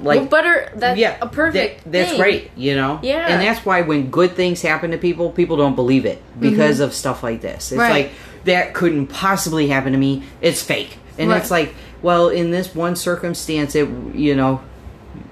[0.00, 0.72] Like, well, butter.
[0.76, 1.82] That's yeah, a perfect.
[1.84, 2.20] that- that's thing.
[2.20, 3.00] great, you know.
[3.02, 3.26] Yeah.
[3.26, 6.94] and that's why when good things happen to people, people don't believe it because of
[6.94, 7.72] stuff like this.
[7.72, 7.80] It's Mm-hmm.
[7.80, 8.04] Right.
[8.04, 8.12] like
[8.44, 10.22] that couldn't possibly happen to me.
[10.40, 11.40] It's fake, and Right.
[11.40, 14.60] it's like, well, in this one circumstance, it you know,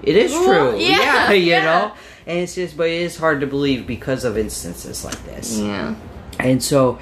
[0.03, 0.79] it is Well, true.
[0.79, 1.63] yeah, you yeah.
[1.65, 1.91] know.
[2.25, 5.57] And it's just, but it is hard to believe because of instances like this.
[5.57, 5.95] Yeah.
[6.39, 6.99] And so,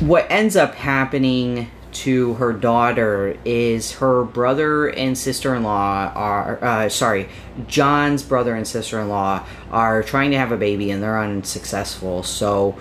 [0.00, 6.58] what ends up happening to her daughter is her brother and sister in law are,
[6.64, 7.28] uh, sorry,
[7.66, 12.22] John's brother and sister in law are trying to have a baby and they're unsuccessful.
[12.22, 12.76] So,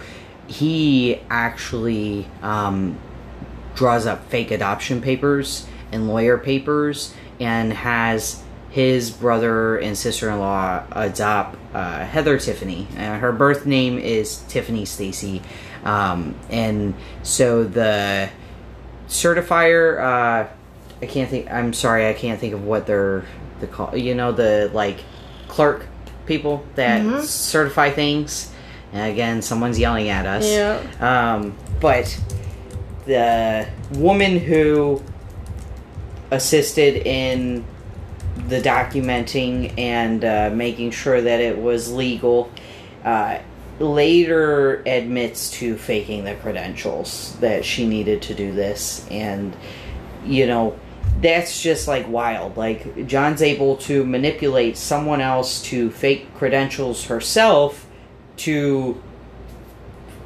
[0.51, 2.99] he actually um,
[3.73, 11.57] draws up fake adoption papers and lawyer papers and has his brother and sister-in-law adopt
[11.73, 12.87] uh, Heather Tiffany.
[12.97, 15.41] Uh, her birth name is Tiffany Stasi,
[15.85, 18.29] um, and so the
[19.07, 19.99] certifier.
[19.99, 20.47] Uh,
[21.01, 21.49] I can't think.
[21.49, 23.25] I'm sorry, I can't think of what they're
[23.59, 23.95] the call.
[23.95, 24.99] You know the like
[25.47, 25.87] clerk
[26.25, 28.51] people that certify things.
[28.93, 30.49] And again, someone's yelling at us.
[30.49, 30.81] Yeah.
[30.99, 32.19] Um, but
[33.05, 35.01] the woman who
[36.31, 37.65] assisted in
[38.47, 42.51] the documenting and uh, making sure that it was legal
[43.03, 43.39] uh,
[43.79, 49.55] later admits to faking the credentials that she needed to do this and
[50.23, 50.77] you know
[51.19, 57.87] that's just like wild like john's able to manipulate someone else to fake credentials herself
[58.45, 59.01] to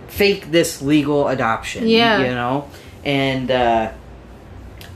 [0.08, 2.20] fake this legal adoption Yeah.
[2.22, 2.70] you know
[3.04, 3.92] and uh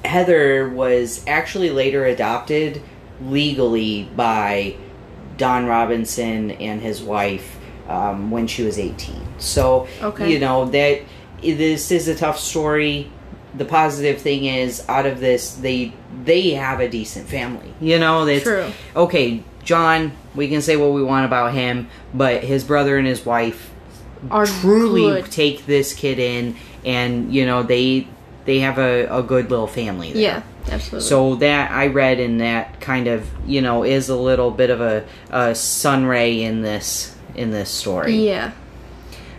[0.06, 2.82] Heather was actually later adopted
[3.22, 4.76] legally by
[5.38, 7.58] Don Robinson and his wife
[7.90, 9.16] um, when she was 18.
[9.40, 10.32] So, Okay.
[10.32, 11.02] you know, that
[11.42, 13.12] this is a tough story.
[13.58, 17.74] The positive thing is, out of this, they they have a decent family.
[17.82, 18.72] You know, that's True.
[18.96, 19.44] okay.
[19.70, 23.70] John, we can say what we want about him, but his brother and his wife
[24.32, 25.32] Are truly good.
[25.32, 28.08] take this kid in, and you know they
[28.46, 30.12] they have a, a good little family.
[30.12, 30.24] There.
[30.24, 30.44] Yeah.
[30.72, 31.08] Absolutely.
[31.08, 34.82] So that I read in that kind of you know is a little bit of
[34.82, 38.16] a, a sun ray in this in this story.
[38.28, 38.54] Yeah.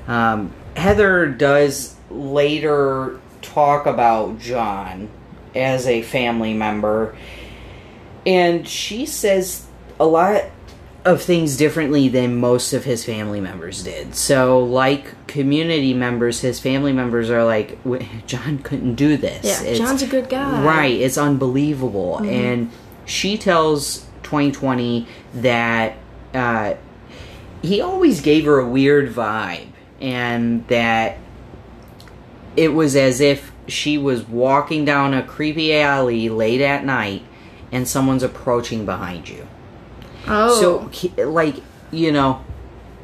[0.06, 5.08] Um, Heather does later talk about John
[5.56, 7.16] as a family member,
[8.24, 9.66] and she says
[10.00, 10.42] a lot
[11.04, 14.14] of things differently than most of his family members did.
[14.14, 19.44] So, like community members, his family members are like, "W- John couldn't do this.
[19.44, 20.62] Yeah, It's- John's a good guy.
[20.64, 22.18] Right, it's unbelievable.
[22.18, 22.70] And
[23.06, 25.94] she tells 2020 that
[26.34, 26.74] uh,
[27.62, 29.68] he always gave her a weird vibe,
[30.00, 31.18] and that
[32.56, 37.22] it was as if she was walking down a creepy alley late at night
[37.72, 39.46] and someone's approaching behind you.
[40.30, 40.90] Oh.
[41.16, 41.56] So, like,
[41.90, 42.44] you know,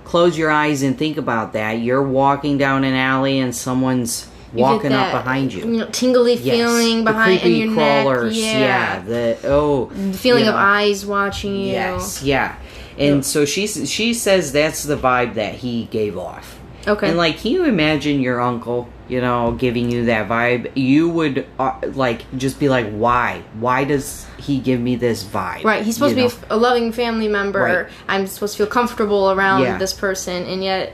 [0.04, 1.72] close your eyes and think about that.
[1.80, 5.60] You're walking down an alley and someone's walking up behind you.
[5.60, 8.36] You know, tingly Yes, feeling the behind in creepy your crawlers.
[8.36, 8.44] neck.
[8.44, 8.58] Yeah.
[8.60, 9.00] Yeah.
[9.00, 11.72] the oh, The feeling you of eyes watching you.
[11.72, 12.56] Yes, yeah.
[12.98, 16.55] And so she she says that's the vibe that he gave off.
[16.86, 17.08] Okay.
[17.08, 20.70] And like, can you imagine your uncle, you know, giving you that vibe?
[20.76, 23.42] You would uh, like just be like, why?
[23.58, 25.64] Why does he give me this vibe?
[25.64, 27.60] Right, he's supposed You to be a loving family member.
[27.60, 27.86] Right.
[28.08, 29.78] I'm supposed to feel comfortable around Yeah.
[29.78, 30.92] this person, and yet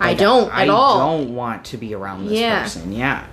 [0.00, 0.96] I Like, don't I at all.
[1.00, 2.62] I don't want to be around this Yeah.
[2.62, 2.92] person.
[2.92, 3.24] Yeah.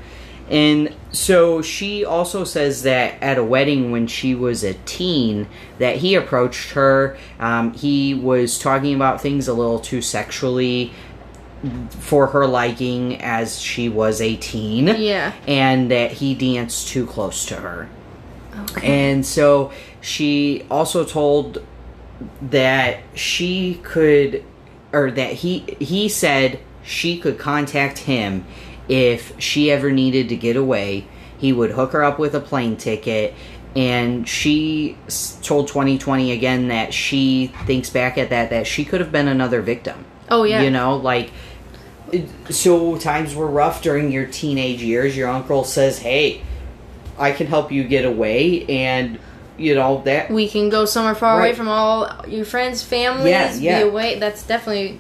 [0.50, 5.46] And so she also says that at a wedding when she was a teen,
[5.78, 7.18] that he approached her.
[7.40, 10.92] Um, he was talking about things a little too sexually
[11.90, 14.88] for her liking as she was a teen.
[14.88, 15.34] Yeah.
[15.48, 17.90] And that he danced too close to her.
[18.72, 19.12] Okay.
[19.12, 21.64] And so she also told
[22.42, 24.44] that she could
[24.92, 28.46] or that he he said she could contact him
[28.88, 31.08] if she ever needed to get away.
[31.38, 33.34] He would hook her up with a plane ticket
[33.76, 34.98] and she
[35.44, 39.62] told 2020 again that she thinks back at that that she could have been another
[39.62, 40.06] victim.
[40.30, 40.62] Oh, yeah.
[40.62, 41.32] You know, like
[42.50, 45.16] so times were rough during your teenage years.
[45.16, 46.42] Your uncle says, "Hey,
[47.18, 49.20] I can help you get away," and
[49.58, 53.54] you know that we can go somewhere far away from all your friends, families, Yeah,
[53.56, 53.84] yeah.
[53.84, 54.20] be away.
[54.20, 55.00] That's definitely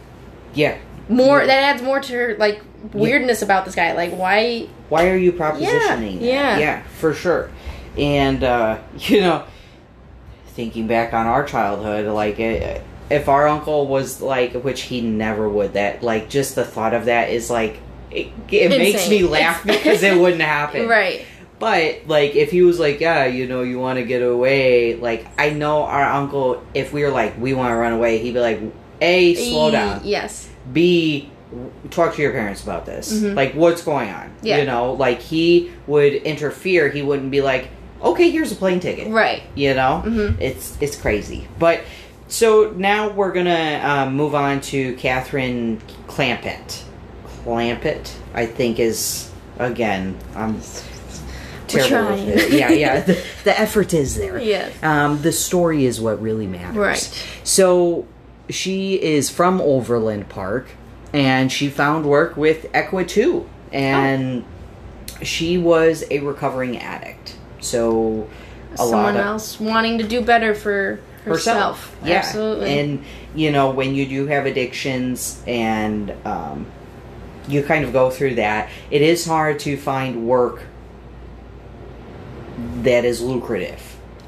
[0.54, 0.78] yeah.
[1.08, 1.40] more.
[1.40, 1.48] Yeah.
[1.48, 2.62] That adds more to her like
[2.94, 3.94] weirdness about this guy.
[3.94, 4.68] Like, why?
[4.90, 6.20] Why are you propositioning?
[6.20, 6.26] that?
[6.26, 6.58] yeah.
[6.58, 7.50] yeah, for sure.
[7.98, 9.46] And uh, you know,
[10.48, 15.48] thinking back on our childhood, like eh, if our uncle was like, which he never
[15.50, 17.80] would, that like just the thought of that is like.
[18.12, 20.88] It, it makes me laugh It's- because it wouldn't happen.
[20.88, 21.26] Right.
[21.60, 25.28] But like, if he was like, "Yeah, you know, you want to get away," like
[25.38, 26.64] I know our uncle.
[26.74, 28.62] If we were like, "We want to run away," he'd be like,
[29.02, 30.02] "A, slow down.
[30.06, 30.50] Yes.
[30.74, 31.30] B,
[31.92, 33.14] talk to your parents about this.
[33.14, 33.36] Mhm.
[33.36, 34.32] Like, what's going on?
[34.42, 34.58] Yeah.
[34.60, 36.90] You know, like he would interfere.
[36.90, 37.68] He wouldn't be like,
[38.02, 39.44] "Okay, here's a plane ticket." Right.
[39.54, 40.40] You know, Mhm.
[40.40, 41.48] it's it's crazy.
[41.60, 41.82] But
[42.30, 46.84] so now we're gonna um, move on to Catherine Clampitt.
[47.44, 50.18] Clampitt, I think, is again.
[50.36, 50.62] I'm
[51.68, 52.54] terrible with it.
[52.54, 53.02] Yeah, yeah.
[53.02, 53.14] The,
[53.44, 54.40] the effort is there.
[54.40, 54.72] Yes.
[54.84, 56.78] Um, the story is what really matters.
[56.78, 57.26] Right.
[57.44, 58.08] So
[58.50, 60.70] she is from Overland Park,
[61.14, 64.46] and she found work with Equi-II, and
[65.24, 67.38] she was a recovering addict.
[67.60, 68.30] So
[68.78, 71.96] a lot Someone of else wanting to do better for herself.
[72.04, 72.80] yeah, Absolutely.
[72.80, 73.04] and
[73.36, 76.66] you know when you do have addictions and um,
[77.48, 80.62] you kind of go through that, it is hard to find work
[82.84, 83.82] that is lucrative,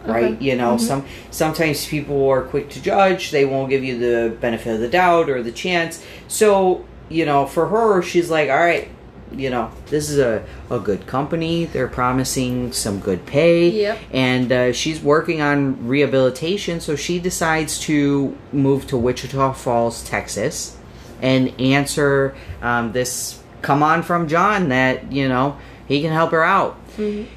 [0.05, 0.33] right?
[0.33, 0.43] Okay.
[0.45, 0.79] You know, Mhm.
[0.79, 4.87] some sometimes people are quick to judge; they won't give you the benefit of the
[4.87, 6.03] doubt or the chance.
[6.27, 8.87] So you know, for her, she's like, all right.
[9.33, 11.65] You know, this is a, a good company.
[11.65, 13.99] They're promising some good pay Yep.
[14.11, 20.77] and uh, she's working on rehabilitation so she decides to move to wichita falls texas
[21.21, 26.43] and answer um, this come on from john that you know he can help her
[26.43, 27.27] out Mhm.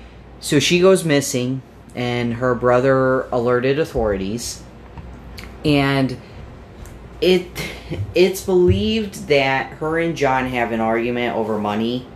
[0.40, 1.62] so she goes missing
[1.94, 4.62] and her brother alerted authorities
[5.64, 6.16] and
[7.20, 7.46] it
[8.14, 12.06] it's believed that her and john have an argument over money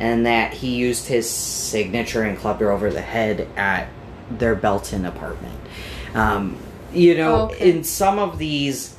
[0.00, 3.86] and that he used his signature and clubbed her over the head at
[4.30, 5.54] their Belton apartment.
[6.14, 6.56] Um,
[6.92, 7.70] you know, Okay.
[7.70, 8.96] in some of these,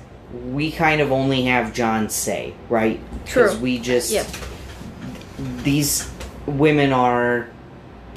[0.51, 2.99] we kind of only have John say, right?
[3.25, 3.53] True.
[3.57, 4.27] we just Yep.
[5.63, 6.09] these
[6.45, 7.47] women are,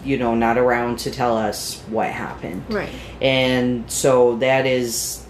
[0.05, 2.91] you know, not around to tell us what happened, Right.
[3.21, 5.21] and so that is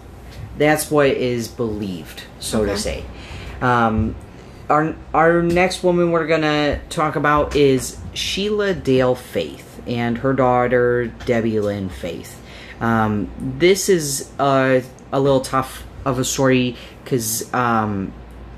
[0.59, 3.03] that's what is believed, so to say.
[3.61, 4.15] Um,
[4.69, 11.07] our our next woman we're gonna talk about is Sheila Dale Faith and her daughter
[11.25, 12.39] Debbie Lynn Faith.
[12.79, 18.13] Um, this is a, a little tough of a story because um,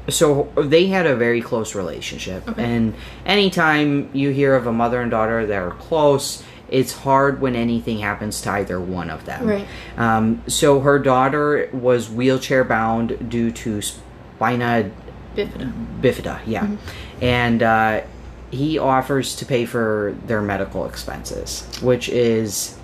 [0.09, 2.63] so they had a very close relationship, Okay.
[2.63, 2.93] and
[3.25, 7.99] anytime you hear of a mother and daughter that are close, it's hard when anything
[7.99, 9.45] happens to either one of them.
[9.47, 9.67] Right.
[9.97, 14.89] Um, so her daughter was wheelchair bound due to spina
[15.35, 15.73] Bifida.
[16.01, 16.63] bifida, yeah.
[16.63, 17.23] Mm-hmm.
[17.23, 18.01] And uh,
[18.49, 22.77] he offers to pay for their medical expenses, which is,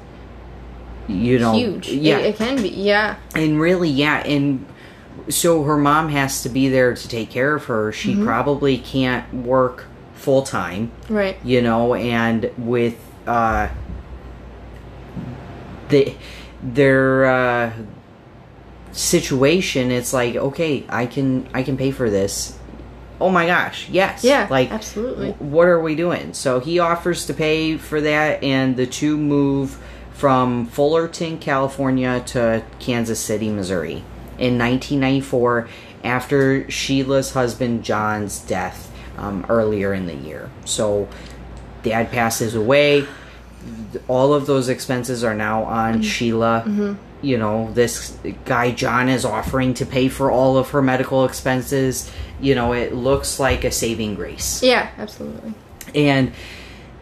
[1.08, 1.88] you know, Huge.
[1.90, 2.70] Yeah, It, it can be.
[2.70, 3.16] Yeah.
[3.36, 4.66] and really, yeah, and
[5.30, 7.92] so her mom has to be there to take care of her.
[7.92, 8.26] She Mm-hmm.
[8.26, 11.38] probably can't work full time, Right.
[11.44, 12.96] you know, and with
[13.28, 13.70] uh,
[15.90, 16.14] the
[16.64, 17.72] their uh,
[18.92, 22.58] situation, it's like okay, I can I can pay for this.
[23.20, 24.48] Oh my gosh, yes, Yeah.
[24.50, 25.32] like absolutely.
[25.32, 26.34] w- what are we doing?
[26.34, 29.78] So he offers to pay for that, and the two move
[30.14, 34.04] from Fullerton, California to Kansas City, Missouri
[34.38, 35.68] in 1994
[36.04, 40.52] after Sheila's husband John's death um, earlier in the year.
[40.64, 41.08] So
[41.84, 43.06] dad passes away.
[44.08, 46.02] All of those expenses are now on mm-hmm.
[46.04, 46.64] Sheila.
[46.66, 46.94] Mm-hmm.
[47.22, 52.12] You know, this guy John is offering to pay for all of her medical expenses.
[52.40, 54.62] You know, it looks like a saving grace.
[54.62, 54.90] Yeah.
[54.98, 55.54] Absolutely.
[55.96, 56.34] And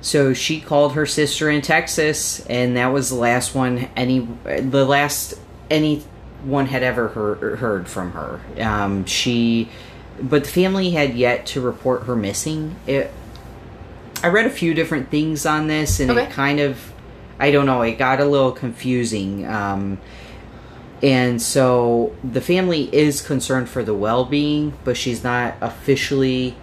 [0.06, 4.86] so she called her sister in Texas, and that was the last one any the
[4.86, 5.34] last
[5.72, 8.40] anyone had ever heard heard from her.
[8.60, 9.68] Um, she,
[10.22, 12.76] but the family had yet to report her missing.
[12.86, 13.12] It,
[14.24, 16.24] I read a few different things on this, and Okay.
[16.24, 16.94] it kind of,
[17.40, 19.46] I don't know, it got a little confusing.
[19.46, 20.00] Um,
[21.04, 26.56] and so the family is concerned for the well being, but she's not officially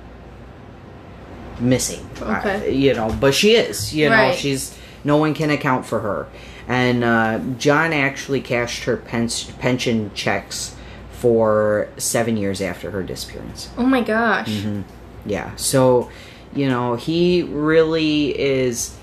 [1.61, 2.09] missing.
[2.21, 2.57] Okay.
[2.57, 3.95] Uh, you know, but she is.
[3.95, 6.27] You know, she's no one can account for her.
[6.69, 10.75] And uh, John actually cashed her pens- pension checks
[11.13, 13.69] for seven years after her disappearance.
[13.77, 14.49] Oh my gosh.
[14.49, 14.83] Mm-hmm.
[15.27, 15.55] Yeah.
[15.57, 16.11] So,
[16.55, 18.97] you know, he really is.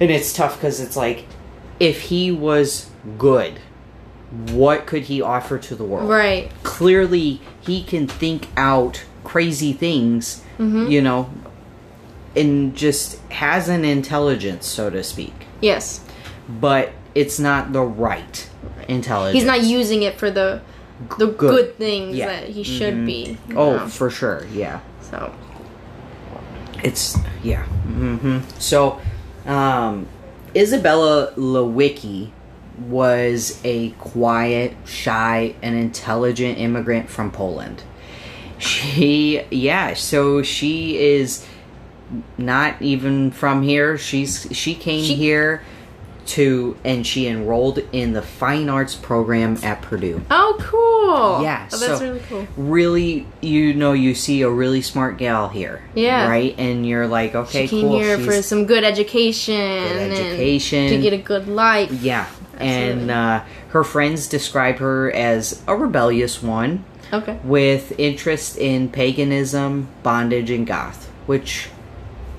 [0.00, 1.26] And it's tough because it's like,
[1.80, 3.58] if he was good,
[4.50, 6.08] what could he offer to the world?
[6.08, 6.50] Right.
[6.62, 10.88] Clearly, he can think out crazy things, Mm-hmm.
[10.90, 11.30] you know,
[12.34, 15.32] and just has an intelligence, so to speak.
[15.60, 16.04] Yes.
[16.48, 18.48] But it's not the right
[18.88, 19.34] intelligence.
[19.40, 20.60] He's not using it for the
[21.18, 21.38] the Good.
[21.38, 22.26] good, things Yeah.
[22.26, 23.06] that he should Mhm.
[23.06, 23.38] be.
[23.54, 23.86] Oh, know?
[23.86, 24.46] for sure.
[24.52, 24.80] Yeah.
[25.00, 25.32] so
[26.82, 27.64] It's yeah.
[27.86, 28.38] Mm-hmm.
[28.58, 29.00] So,
[29.46, 30.06] um,
[30.54, 32.30] Isabella Lewicki
[32.78, 37.82] was a quiet, shy, and intelligent immigrant from Poland.
[38.58, 39.94] She, yeah.
[39.94, 41.46] So she is
[42.36, 43.98] not even from here.
[43.98, 45.62] She's she came She- here
[46.28, 50.20] to and she enrolled in the fine arts program at Purdue.
[50.30, 51.42] oh, cool.
[51.42, 52.46] Yeah, oh, that's so- really cool.
[52.56, 56.28] really you know you see a really smart gal here Yeah.
[56.28, 60.88] right and you're like okay she came cool here for some good education, and education.
[60.90, 61.90] to get a good life.
[61.90, 62.26] yeah
[62.58, 67.38] and uh, her friends describe her as a rebellious one Okay.
[67.42, 71.68] with interest in paganism bondage and goth which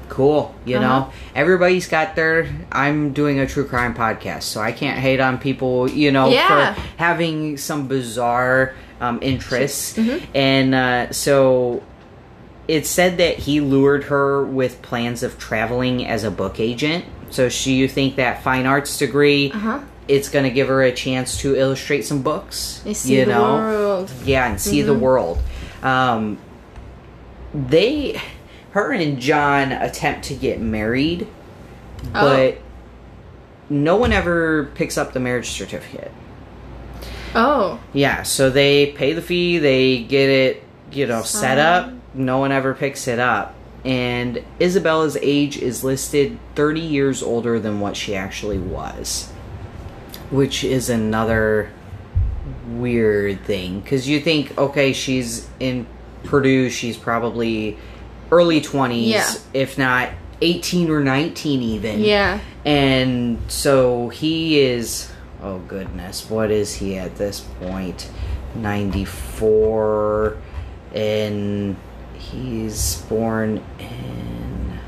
[0.09, 0.87] cool you Uh-huh.
[0.87, 5.37] know everybody's got their i'm doing a true crime podcast so i can't hate on
[5.37, 6.73] people you know Yeah.
[6.73, 10.21] for having some bizarre um, interests Mhm.
[10.35, 11.81] and uh, so
[12.67, 17.47] it said that he lured her with plans of traveling as a book agent so
[17.49, 19.79] she you think that fine arts degree Uh huh.
[20.07, 23.53] it's going to give her a chance to illustrate some books see you the know
[23.55, 24.11] world.
[24.25, 24.99] yeah and see the Mhm.
[24.99, 25.37] world
[25.83, 26.37] um
[27.53, 28.19] they
[28.71, 31.27] her and john attempt to get married
[32.05, 32.11] Oh.
[32.13, 32.57] but
[33.69, 36.11] no one ever picks up the marriage certificate
[37.35, 37.79] Oh.
[37.93, 42.51] yeah so they pay the fee they get it you know set up no one
[42.51, 43.53] ever picks it up
[43.85, 49.29] and isabella's age is listed 30 years older than what she actually was
[50.31, 51.71] which is another
[52.67, 55.85] weird thing because you think okay she's in
[56.23, 57.77] purdue she's probably
[58.31, 59.33] early 20s Yeah.
[59.53, 60.09] if not
[60.41, 62.39] 18 or 19 even Yeah.
[62.65, 65.09] and so he is
[65.41, 67.69] oh goodness what is he at this point?
[67.69, 68.09] point
[68.55, 70.37] 94
[70.93, 71.75] and
[72.17, 74.79] he's born in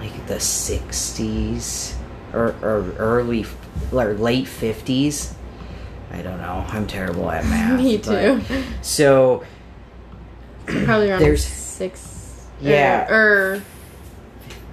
[0.00, 1.94] like the 60s
[2.32, 3.46] or, or early
[3.92, 5.32] or late 50s
[6.12, 8.04] i don't know i'm terrible at math Me but-
[8.48, 8.62] too.
[8.82, 9.44] so
[10.66, 12.07] Probably around There's- six.
[12.60, 13.08] Yeah.
[13.10, 13.62] Or,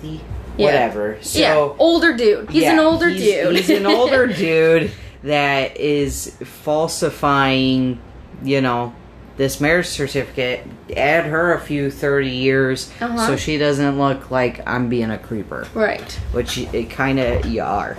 [0.01, 0.19] the-
[0.57, 0.65] Yeah.
[0.65, 2.49] whatever so yeah, older dude.
[2.49, 3.55] He's an older he's- dude.
[3.57, 4.91] He's an older dude
[5.23, 7.99] that is falsifying,
[8.43, 8.93] you know,
[9.37, 10.65] this marriage certificate,
[10.95, 13.27] add her a few 30 years Uh-huh.
[13.27, 16.09] so she doesn't look like I'm being a creeper, Right.
[16.31, 17.97] which it kind of you are.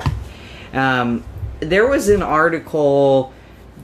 [0.73, 1.25] Um,
[1.61, 3.33] there was an article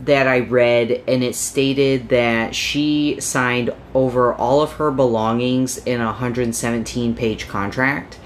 [0.05, 6.01] that I read, and it stated that she signed over all of her belongings in
[6.01, 8.19] a 117 page contract.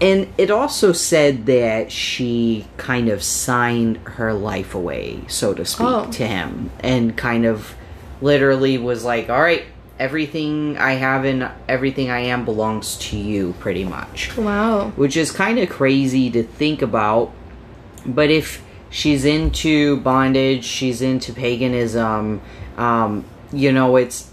[0.00, 5.86] And it also said that she kind of signed her life away, so to speak,
[5.86, 6.06] Oh.
[6.12, 7.74] to him, and kind of
[8.22, 9.64] literally was like, "All right,
[9.98, 14.92] everything I have and everything I am belongs to you, pretty much." Wow.
[14.96, 17.32] Which is kind of crazy to think about,
[18.06, 22.40] but if she's into bondage, she's into paganism,
[22.76, 24.30] um, you know, it's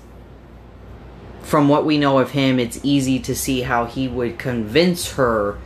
[1.42, 5.58] from what we know of him, it's easy to see how he would convince her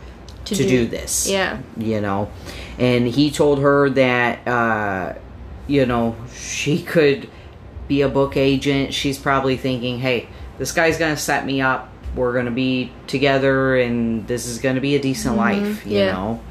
[0.46, 1.30] to, To do, do- this.
[1.30, 1.60] Yeah.
[1.78, 2.32] You know,
[2.78, 5.14] and he told her that, uh,
[5.68, 7.30] you know, she could
[7.88, 8.94] be a book agent.
[8.94, 10.28] She's probably thinking, hey,
[10.58, 11.90] this guy's going to set me up.
[12.16, 16.00] We're going to be together, and this is going to be a decent life, you
[16.00, 16.12] yeah.
[16.12, 16.42] know.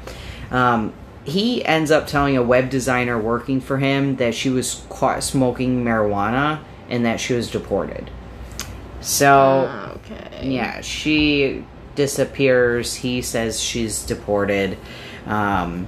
[0.51, 0.93] Um,
[1.29, 5.83] he ends up telling a web designer working for him that she was caught smoking
[5.83, 6.59] marijuana
[6.89, 8.09] and that she was deported.
[9.01, 10.47] So, Ah, okay.
[10.49, 11.63] yeah, she
[11.95, 12.95] disappears.
[12.95, 14.77] He says she's deported.
[15.25, 15.87] Um,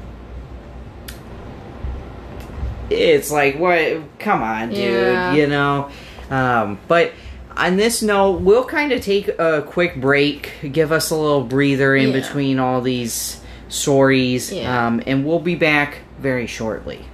[2.90, 4.02] it's like, what?
[4.20, 4.78] Come on, dude.
[4.80, 5.34] Yeah.
[5.34, 5.90] You know?
[6.30, 7.12] Um, but
[7.58, 11.96] on this note, we'll kind of take a quick break, give us a little breather
[11.96, 12.20] in Yeah.
[12.22, 13.41] between all these
[13.72, 14.88] stories, Yeah.
[14.88, 17.06] um, and we'll be back very shortly.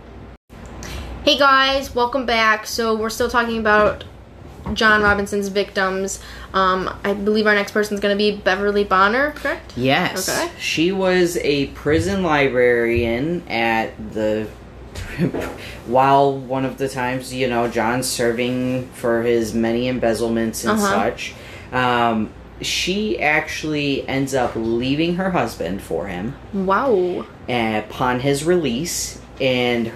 [1.23, 2.65] Hey guys, welcome back.
[2.65, 4.03] So we're still talking about
[4.73, 6.19] John Robinson's victims.
[6.53, 9.73] Um, I believe our next person is going to be Beverly Bonner, correct?
[9.77, 10.27] Yes.
[10.27, 10.51] Okay.
[10.59, 14.47] She was a prison librarian at the.
[15.85, 20.87] while one of the times, you know, John's serving for his many embezzlements and Uh-huh.
[21.11, 21.33] such.
[21.71, 22.31] Um,
[22.61, 27.25] she actually ends up leaving her husband for him Wow.
[27.47, 29.91] upon his release and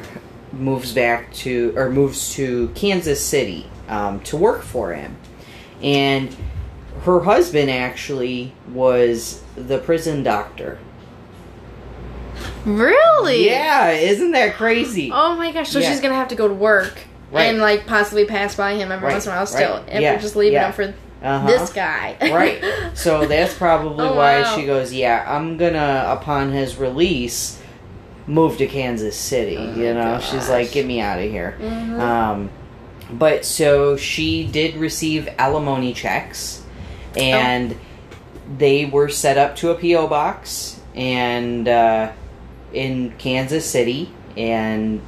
[0.53, 5.15] moves back to or moves to Kansas City um, to work for him.
[5.81, 6.35] And
[7.03, 10.77] her husband actually was the prison doctor.
[12.65, 13.45] Really?
[13.45, 15.09] Yeah, isn't that crazy?
[15.11, 15.89] Oh my gosh, so Yeah.
[15.89, 16.99] she's going to have to go to work
[17.31, 17.43] Right.
[17.45, 19.73] and like possibly pass by him every Right, once in a while still.
[19.77, 19.89] right.
[19.89, 20.67] If Yeah, we're just leaving yeah.
[20.67, 21.47] him for Uh-huh.
[21.47, 22.15] this guy.
[22.21, 22.63] right.
[22.93, 24.55] So that's probably Oh, why wow.
[24.55, 27.59] she goes, Yeah, I'm gonna, upon his release,
[28.27, 29.57] move to Kansas City.
[29.57, 30.29] Oh you know, gosh.
[30.31, 31.55] she's like, Get me out of here.
[31.61, 31.99] Mhm.
[31.99, 32.49] Um,
[33.11, 36.61] but so she did receive alimony checks,
[37.17, 37.75] and
[38.57, 42.11] they were set up to a PO box and uh,
[42.73, 45.01] in Kansas City, and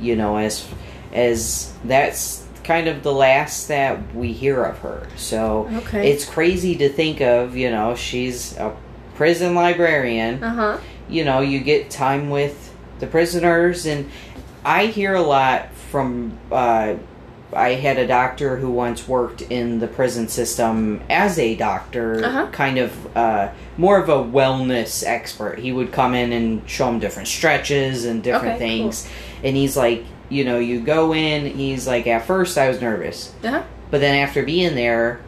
[0.00, 0.64] you know as
[1.16, 5.06] as that's kind of the last that we hear of her.
[5.16, 6.10] So Okay.
[6.10, 7.56] it's crazy to think of.
[7.56, 8.74] You know, she's a
[9.14, 10.78] prison librarian Uh huh.
[11.08, 14.10] you know, you get time with the prisoners, and
[14.64, 16.38] I hear a lot from.
[16.52, 16.94] Uh,
[17.52, 22.46] I had a doctor who once worked in the prison system as a doctor, Uh-huh.
[22.50, 23.48] kind of uh,
[23.78, 25.60] more of a wellness expert.
[25.60, 29.08] He would come in and show them different stretches and different Okay, things,
[29.44, 31.46] and he's like, you know, you go in.
[31.46, 33.62] He's like, at first I was nervous, Uh huh.
[33.90, 35.20] but then after being there,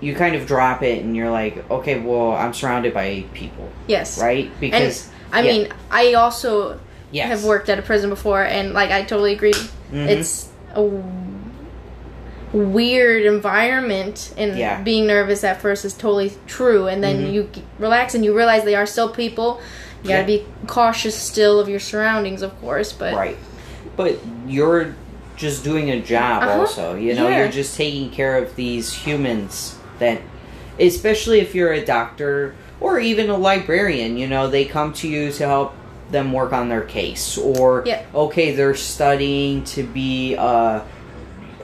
[0.00, 4.20] you kind of drop it, and you're like, okay, well, I'm surrounded by people, Yes.
[4.20, 4.50] right?
[4.60, 5.52] Because I yeah.
[5.52, 6.78] mean, I also
[7.10, 7.28] Yes.
[7.28, 9.52] have worked at a prison before, and like I totally agree.
[9.92, 10.08] Mhm.
[10.08, 10.82] It's a
[12.52, 14.80] weird environment, and Yeah.
[14.82, 16.86] being nervous at first is totally true.
[16.86, 17.32] And then Mhm.
[17.32, 17.48] you
[17.78, 19.60] relax, and you realize they are still people.
[20.02, 22.92] You gotta be cautious still of your surroundings, of course.
[22.92, 23.36] But right.
[23.98, 24.94] But you're
[25.36, 26.60] just doing a job Uh-huh.
[26.60, 26.94] also.
[26.94, 27.38] You know, Yeah.
[27.40, 30.18] you're just taking care of these humans that
[30.80, 35.32] especially if you're a doctor or even a librarian, you know, they come to you
[35.32, 35.74] to help
[36.12, 38.02] them work on their case or Yeah.
[38.14, 40.82] okay, they're studying to be a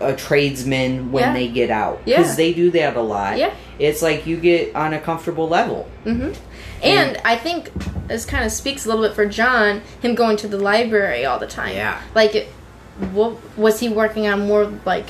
[0.01, 1.32] a tradesman when Yeah.
[1.32, 2.18] they get out Yeah.
[2.18, 3.39] because they do that a lot.
[3.39, 3.51] Yeah.
[3.78, 5.87] It's like you get on a comfortable level.
[6.03, 6.30] hmm
[6.85, 7.70] And I think
[8.09, 11.39] this kind of speaks a little bit for John, him going to the library all
[11.39, 11.74] the time.
[11.74, 12.01] Yeah.
[12.14, 12.49] Like, it,
[13.12, 15.07] what was he working on more like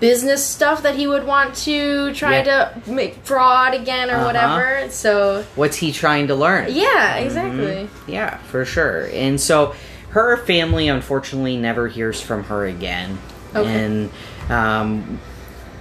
[0.00, 2.70] business stuff that he would want to try Yeah.
[2.84, 4.24] to make fraud again or Uh-huh.
[4.26, 4.90] whatever?
[4.90, 6.66] So What's he trying to learn?
[6.70, 7.88] yeah, exactly.
[8.06, 9.08] Yeah, for sure.
[9.12, 9.74] And so
[10.10, 13.18] her family unfortunately never hears from her again.
[13.54, 13.68] Okay.
[13.84, 14.10] And
[14.50, 15.18] um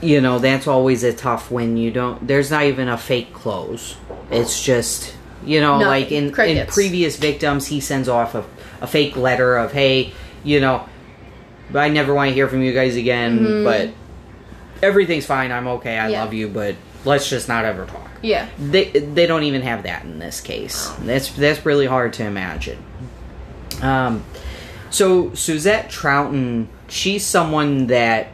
[0.02, 3.98] you know, that's always a tough when you don't there's not even a fake close.
[4.32, 5.14] It's just
[5.46, 5.88] you know, Nothing.
[5.88, 8.44] like in in previous victims he sends off a,
[8.82, 10.14] a fake letter of hey,
[10.44, 10.88] you know,
[11.74, 13.90] I never want to hear from you guys again, but
[14.82, 15.52] everything's fine.
[15.52, 15.98] I'm okay.
[15.98, 16.12] I Mm-hmm.
[16.12, 16.24] Yeah.
[16.24, 16.76] love you, but
[17.06, 18.10] let's just not ever talk.
[18.22, 18.48] Yeah.
[18.60, 20.90] They they don't even have that in this case.
[21.02, 22.84] That's that's really hard to imagine.
[23.82, 24.24] Um,
[24.90, 28.28] so Suzette Trouten, she's someone that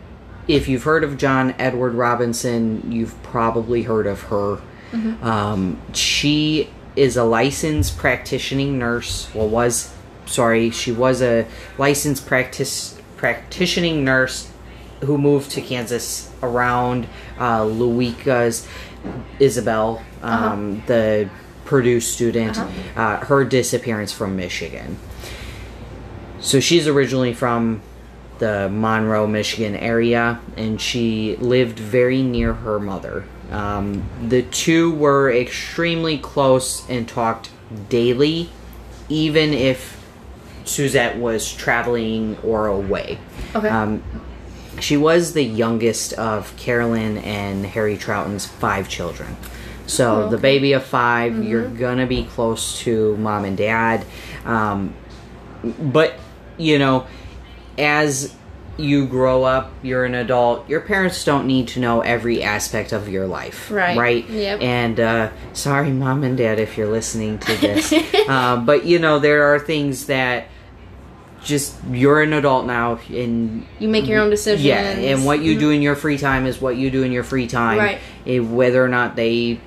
[0.47, 4.59] if you've heard of John Edward Robinson, you've probably heard of her.
[5.23, 9.33] Um, she is a licensed practicing nurse.
[9.33, 9.93] Well, was
[10.25, 14.51] sorry, she was a licensed practice practicing nurse
[15.01, 17.07] who moved to Kansas around
[17.39, 18.67] uh, Louika's
[19.39, 21.29] Isabel, um, the
[21.65, 22.57] Purdue student,
[22.95, 24.97] uh her disappearance from Michigan.
[26.39, 27.81] So she's originally from
[28.39, 33.23] the Monroe, Michigan area, and she lived very near her mother.
[33.53, 37.49] Um, the two were extremely close and talked
[37.89, 38.49] daily,
[39.09, 40.03] even if
[40.65, 43.19] Suzette was traveling or away.
[43.55, 43.67] Okay.
[43.67, 44.03] Um,
[44.79, 49.37] she was the youngest of Carolyn and Harry Trouten's five children.
[49.85, 54.05] So Oh, the baby of 5 you're gonna be close to mom and dad.
[54.45, 54.93] Um,
[55.79, 56.15] but
[56.57, 57.05] you know,
[57.77, 58.35] as
[58.77, 60.67] you grow up, you're an adult.
[60.67, 63.95] Your parents don't need to know every aspect of your life, Right.
[63.97, 64.27] Right.
[64.29, 64.61] Yep.
[64.61, 67.93] And uh, sorry, mom and dad, if you're listening to this.
[68.27, 70.47] uh, but you know, there are things that
[71.43, 74.63] just you're an adult now, and You make your own decisions.
[74.65, 77.25] yeah, and what you do in your free time is what you do in your
[77.25, 77.99] free time, Right.
[78.43, 79.59] whether or not they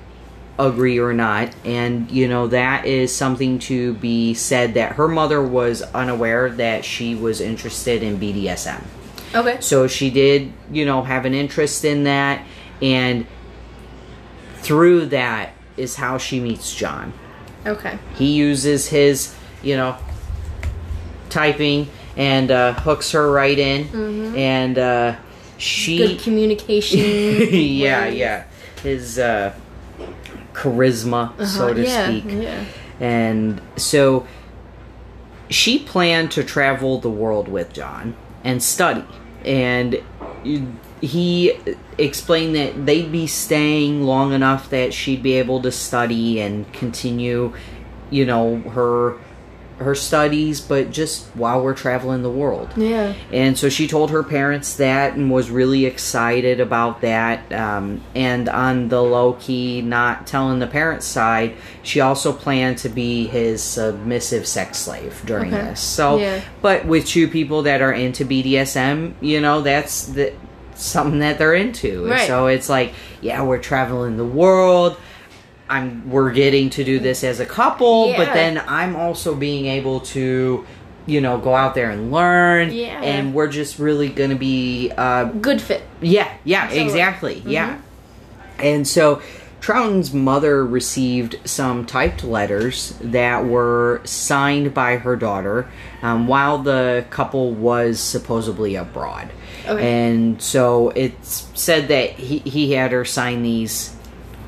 [0.59, 1.53] agree or not.
[1.65, 6.85] And you know that is something to be said that her mother was unaware that
[6.85, 8.83] she was interested in BDSM.
[9.35, 9.57] Okay.
[9.59, 12.45] So she did, you know, have an interest in that,
[12.81, 13.25] and
[14.55, 17.13] through that is how she meets John.
[17.65, 17.99] Okay.
[18.15, 19.97] He uses his, you know,
[21.29, 25.15] typing and uh, hooks her right in, and uh,
[25.57, 26.99] she Good communication.
[27.51, 28.45] yeah, yeah.
[28.81, 29.53] His uh,
[30.57, 32.25] charisma, so Uh-huh, to yeah, speak.
[32.27, 32.65] Yeah.
[32.99, 34.25] And so
[35.49, 39.05] she planned to travel the world with John and study.
[39.45, 40.01] And
[40.99, 41.53] he
[41.97, 47.53] explained that they'd be staying long enough that she'd be able to study and continue,
[48.09, 49.17] you know, her
[49.79, 52.69] her studies, but just while we're traveling the world.
[52.75, 53.13] Yeah.
[53.31, 57.51] And so she told her parents that and was really excited about that.
[57.53, 61.53] Um, and on the low key, not telling the parents' side,
[61.83, 65.65] she also planned to be his submissive sex slave during Okay.
[65.69, 65.79] this.
[65.79, 66.41] So, Yeah.
[66.63, 70.33] but with two people that are into BDSM, you know, that's the
[70.75, 72.05] something that they're into.
[72.07, 72.27] Right.
[72.27, 74.95] So it's like, yeah, we're traveling the world.
[75.69, 79.99] I'm we're getting to do this as a couple, but then I'm also being able
[80.01, 80.65] to,
[81.05, 82.71] you know, go out there and learn.
[82.71, 83.01] Yeah.
[83.01, 85.83] And we're just really gonna be uh Good fit.
[86.01, 86.85] yeah, yeah, Absolutely.
[86.91, 87.43] exactly.
[87.45, 87.79] Yeah.
[88.59, 89.21] And so
[89.59, 95.67] Trouten's mother received some typed letters that were signed by her daughter
[96.01, 99.29] um, while the couple was supposedly abroad.
[99.67, 100.11] Okay.
[100.11, 103.95] And so it's said that he, he had her sign these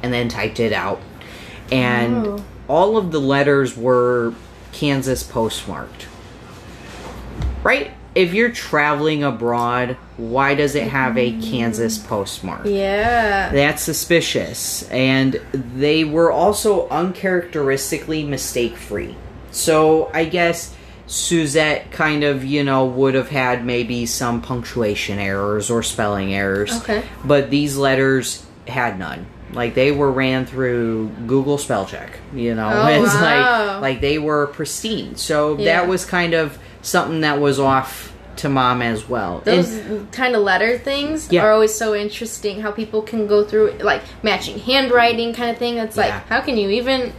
[0.01, 1.01] and then typed it out.
[1.71, 2.43] And Oh.
[2.67, 4.33] all of the letters were
[4.71, 6.07] Kansas postmarked.
[7.63, 7.91] Right?
[8.15, 11.51] If you're traveling abroad, why does it have a mm.
[11.51, 12.65] Kansas postmark?
[12.65, 13.51] Yeah.
[13.51, 14.83] That's suspicious.
[14.89, 19.15] And they were also uncharacteristically mistake free.
[19.51, 20.75] So I guess
[21.07, 26.71] Suzette kind of, you know, would have had maybe some punctuation errors or spelling errors.
[26.81, 27.03] Okay.
[27.23, 29.25] But these letters had none.
[29.53, 32.69] Like they were ran through Google spell check, you know.
[32.71, 33.73] Oh, it's wow.
[33.73, 35.15] like like they were pristine.
[35.15, 35.81] So Yeah.
[35.81, 39.37] that was kind of something that was off to mom as well.
[39.45, 39.81] And- Those
[40.11, 41.43] kind of letter things Yeah.
[41.43, 42.61] are always so interesting.
[42.61, 45.77] How people can go through like matching handwriting kind of thing.
[45.77, 46.21] It's like Yeah.
[46.29, 47.11] how can you even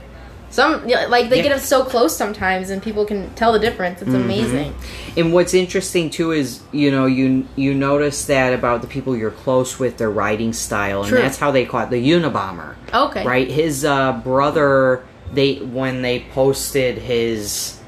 [0.51, 1.42] some like they Yeah.
[1.44, 4.01] get up so close sometimes and people can tell the difference.
[4.01, 4.14] Mm-hmm.
[4.14, 4.74] It's amazing.
[5.16, 9.30] And what's interesting too is you know you you notice that about the people you're
[9.30, 13.24] close with their writing style, and that's how they call it the Unabomber, Okay.
[13.24, 13.48] right?
[13.51, 17.78] His uh, brother, they when they posted his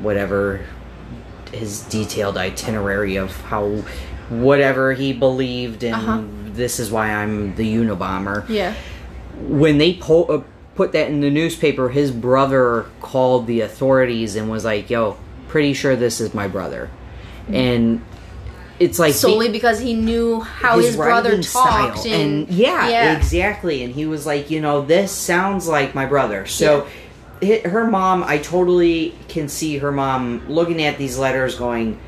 [0.00, 0.60] whatever
[1.52, 3.66] his detailed itinerary of how
[4.28, 6.20] whatever he believed, and Uh-huh.
[6.52, 8.74] this is why I'm the Unabomber Yeah.
[9.48, 10.42] when they po- uh,
[10.78, 15.16] put that in the newspaper, his brother called the authorities and was like, "Yo,
[15.48, 16.88] pretty sure this is my brother,"
[17.52, 18.00] and
[18.78, 22.12] it's like Solely because he knew how his, brother talked style.
[22.14, 23.16] and, yeah, yeah.
[23.16, 26.86] exactly, and he was like, you know, this sounds like my brother, so.
[27.42, 31.98] hi- Her mom, I totally can see her mom looking at these letters, going,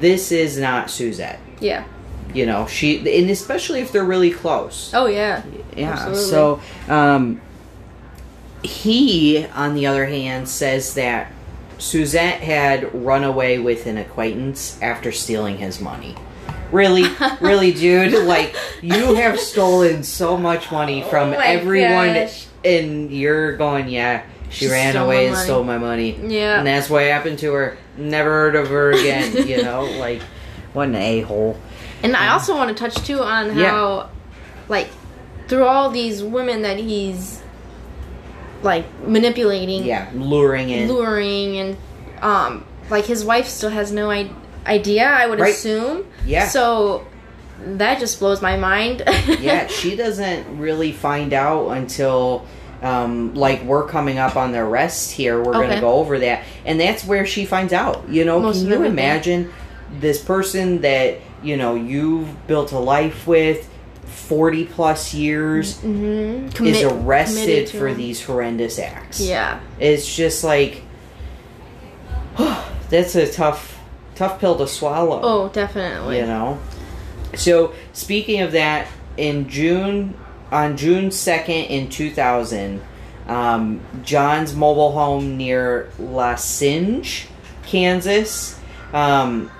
[0.00, 1.40] this is not Suzette.
[1.60, 1.84] Yeah.
[2.32, 4.90] You know, she and especially if they're really close.
[4.94, 5.42] Oh yeah.
[5.76, 5.92] Yeah.
[5.92, 6.30] Absolutely.
[6.30, 7.40] So, um,
[8.64, 11.30] he, on the other hand, says that
[11.78, 16.14] Suzette had run away with an acquaintance after stealing his money.
[16.72, 17.04] Really,
[17.40, 18.24] really, dude.
[18.26, 22.46] Like you have stolen so much money oh from Oh everyone, gosh.
[22.64, 24.24] and you're going, yeah.
[24.50, 26.16] She, She ran away and money." stole my money.
[26.28, 26.58] Yeah.
[26.58, 27.76] And that's what happened to her.
[27.96, 29.46] Never heard of her again.
[29.48, 30.22] you know, like
[30.72, 31.58] what an a hole.
[32.02, 33.70] And I also want to touch too on Yeah.
[33.70, 34.10] how,
[34.68, 34.88] like,
[35.48, 37.42] through all these women that he's
[38.64, 40.88] like manipulating, Yeah, luring in.
[40.88, 41.76] luring, and
[42.22, 44.30] um, like his wife still has no I-
[44.66, 45.04] idea.
[45.06, 45.54] I would Right.
[45.54, 46.06] assume.
[46.26, 46.48] Yeah.
[46.48, 47.06] So
[47.64, 49.02] that just blows my mind.
[49.40, 52.44] yeah, she doesn't really find out until
[52.82, 55.42] um, like we're coming up on the arrest here.
[55.42, 55.68] We're Okay.
[55.68, 58.04] gonna go over that, and that's where she finds out.
[58.08, 59.50] You know, Most can you imagine
[60.00, 63.68] this person that you know you've built a life with,
[64.24, 69.20] forty plus years, hmm is arrested for these horrendous acts?
[69.20, 69.60] Yeah.
[69.78, 70.82] it's just like
[72.90, 73.78] that's a tough,
[74.14, 75.20] tough pill to swallow.
[75.22, 76.18] Oh, definitely.
[76.18, 76.58] You know?
[77.34, 80.14] So, speaking of that, in June,
[80.50, 82.82] on June 2nd in 2000,
[83.26, 87.26] um, John's mobile home near La Cygne,
[87.64, 88.58] Kansas,
[88.92, 89.50] um,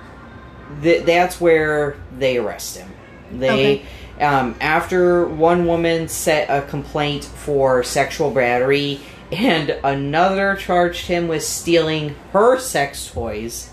[0.81, 2.89] th- that's where they arrest him.
[3.31, 3.85] They,
[4.19, 8.99] um, after one woman set a complaint for sexual battery
[9.31, 13.69] and another charged him with stealing her sex toys.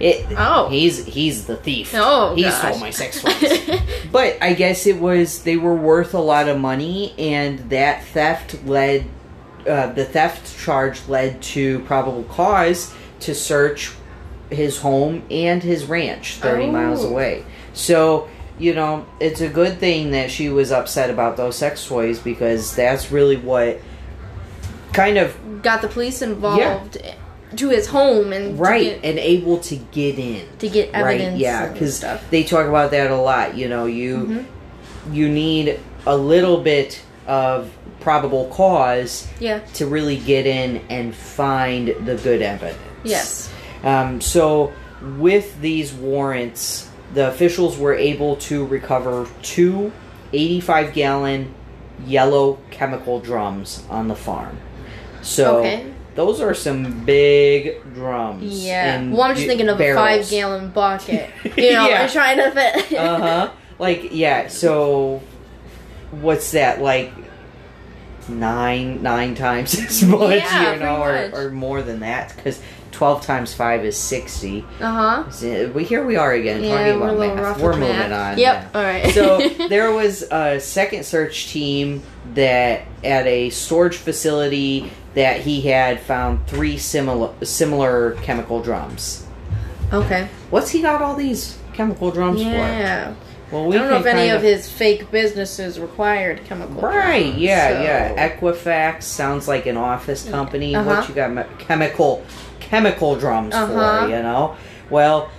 [0.00, 0.68] It, Oh.
[0.68, 1.92] he's he's the thief.
[1.96, 2.58] Oh, he gosh.
[2.58, 3.80] stole my sex toys.
[4.12, 8.64] but I guess it was they were worth a lot of money, and that theft
[8.64, 9.06] led
[9.66, 13.90] uh, the theft charge led to probable cause to search
[14.50, 16.72] his home and his ranch 30 Oh.
[16.72, 17.44] miles away.
[17.72, 18.28] So,
[18.58, 22.74] you know, it's a good thing that she was upset about those sex toys because
[22.74, 23.80] that's really what
[24.92, 26.98] kind of Got the police involved
[27.56, 30.46] to his home and right get- and able to get in.
[30.58, 31.32] to get evidence.
[31.32, 33.56] Right, yeah, because they talk about that a lot.
[33.56, 35.14] You know, you Mm-hmm.
[35.14, 39.58] you need a little bit of probable cause Yeah.
[39.74, 42.78] to really get in and find the good evidence.
[43.04, 43.50] Yes.
[43.84, 44.72] Um, so,
[45.18, 49.92] with these warrants, the officials were able to recover two
[50.32, 51.54] 85 gallon
[52.06, 54.58] yellow chemical drums on the farm.
[55.22, 55.86] So, Okay.
[56.14, 58.64] those are some big drums.
[58.64, 59.02] Yeah.
[59.10, 61.30] Well, I'm just b- thinking of a five gallon bucket.
[61.56, 62.02] You know, Yeah.
[62.02, 62.98] I'm trying to fit.
[62.98, 63.50] uh huh.
[63.78, 64.48] Like yeah.
[64.48, 65.22] So
[66.10, 67.12] what's that like?
[68.28, 71.40] Nine nine times as much, Yeah, you know, pretty much.
[71.40, 72.60] or, or more than that, because
[72.92, 74.64] twelve times five is sixty.
[74.80, 74.92] Uh
[75.24, 75.30] huh.
[75.30, 77.44] So, we here we are again Yeah, talking we're about little math.
[77.44, 78.32] rough We're with moving math.
[78.34, 78.38] on.
[78.38, 78.62] Yep.
[78.74, 78.78] yeah.
[78.78, 79.14] All right.
[79.14, 82.02] so there was a second search team
[82.34, 89.26] that at a storage facility that he had found three similar similar chemical drums.
[89.92, 90.28] okay.
[90.50, 92.48] What's he got all these chemical drums for?
[92.48, 93.14] Yeah.
[93.50, 96.80] Well, we I don't know if any kind of his fake businesses required chemical.
[96.80, 96.94] Drums.
[96.96, 98.28] Right, yeah, so- yeah.
[98.38, 100.74] Equifax sounds like an office company.
[100.74, 100.88] Uh-huh.
[100.96, 102.24] What you got me- chemical
[102.60, 104.02] chemical drums Uh-huh.
[104.04, 104.54] for, you know?
[104.90, 105.30] Well,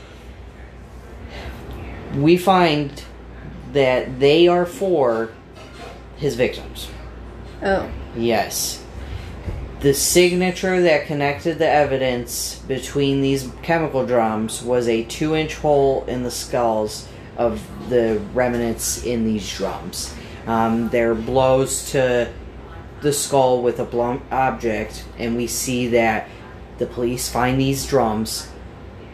[2.16, 3.04] we find
[3.74, 5.30] that they are for
[6.18, 6.88] his victims.
[7.64, 7.88] Oh.
[8.16, 8.84] Yes.
[9.82, 16.04] The signature that connected the evidence between these chemical drums was a two inch hole
[16.08, 17.08] in the skulls
[17.38, 20.14] of the remnants in these drums.
[20.48, 22.32] Um, they're blows to
[23.02, 26.28] the skull with a blunt object, and we see that
[26.78, 28.50] the police find these drums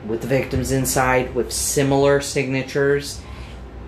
[0.06, 3.22] with the victims inside with similar signatures,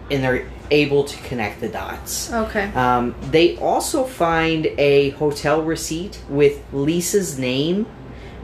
[0.09, 2.31] and they're able to connect the dots.
[2.31, 2.71] Okay.
[2.73, 7.85] Um, they also find a hotel receipt with Lisa's name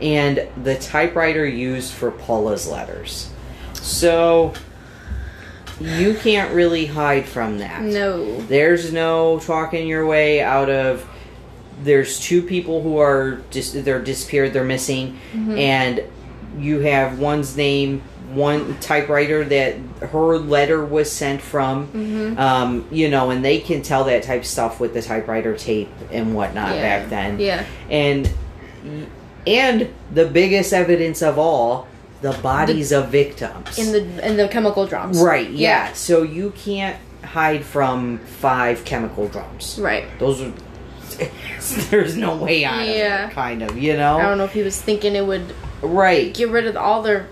[0.02, 3.32] and the typewriter used for Paula's letters.
[3.74, 4.54] So
[5.80, 7.82] you can't really hide from that.
[7.82, 8.40] No.
[8.42, 11.06] There's no talking your way out of.
[11.84, 16.04] There's two people who are dis- they're disappeared, they're missing, and
[16.58, 18.02] you have one's name,
[18.32, 19.76] one typewriter that
[20.12, 22.36] her letter was sent from.
[22.38, 25.90] Um, you know, and they can tell that type of stuff with the typewriter tape
[26.12, 26.82] and whatnot Yeah.
[26.82, 27.40] back then.
[27.40, 27.66] Yeah.
[27.90, 28.30] And
[29.46, 31.88] and the biggest evidence of all,
[32.24, 33.78] the bodies of victims.
[33.78, 35.20] In the in the chemical drums.
[35.22, 35.94] Right, yeah.
[35.94, 39.78] So you can't hide from five chemical drums.
[39.80, 40.06] Right.
[40.20, 40.52] Those are.
[41.92, 43.26] There's no way out Yeah.
[43.26, 44.18] of it, kind of, you know?
[44.18, 46.34] I don't know if he was thinking it would Right.
[46.34, 47.28] get rid of all their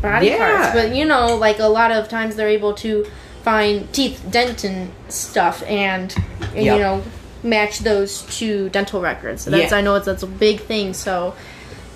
[0.00, 0.38] body Yeah.
[0.38, 0.74] parts.
[0.74, 3.06] But you know, like a lot of times they're able to
[3.42, 6.14] find teeth, dentin stuff, and,
[6.54, 6.76] and Yep.
[6.76, 7.02] you know
[7.42, 9.42] match those to dental records.
[9.42, 9.78] So that's Yeah.
[9.78, 10.94] I know it's that's a big thing.
[10.94, 11.34] So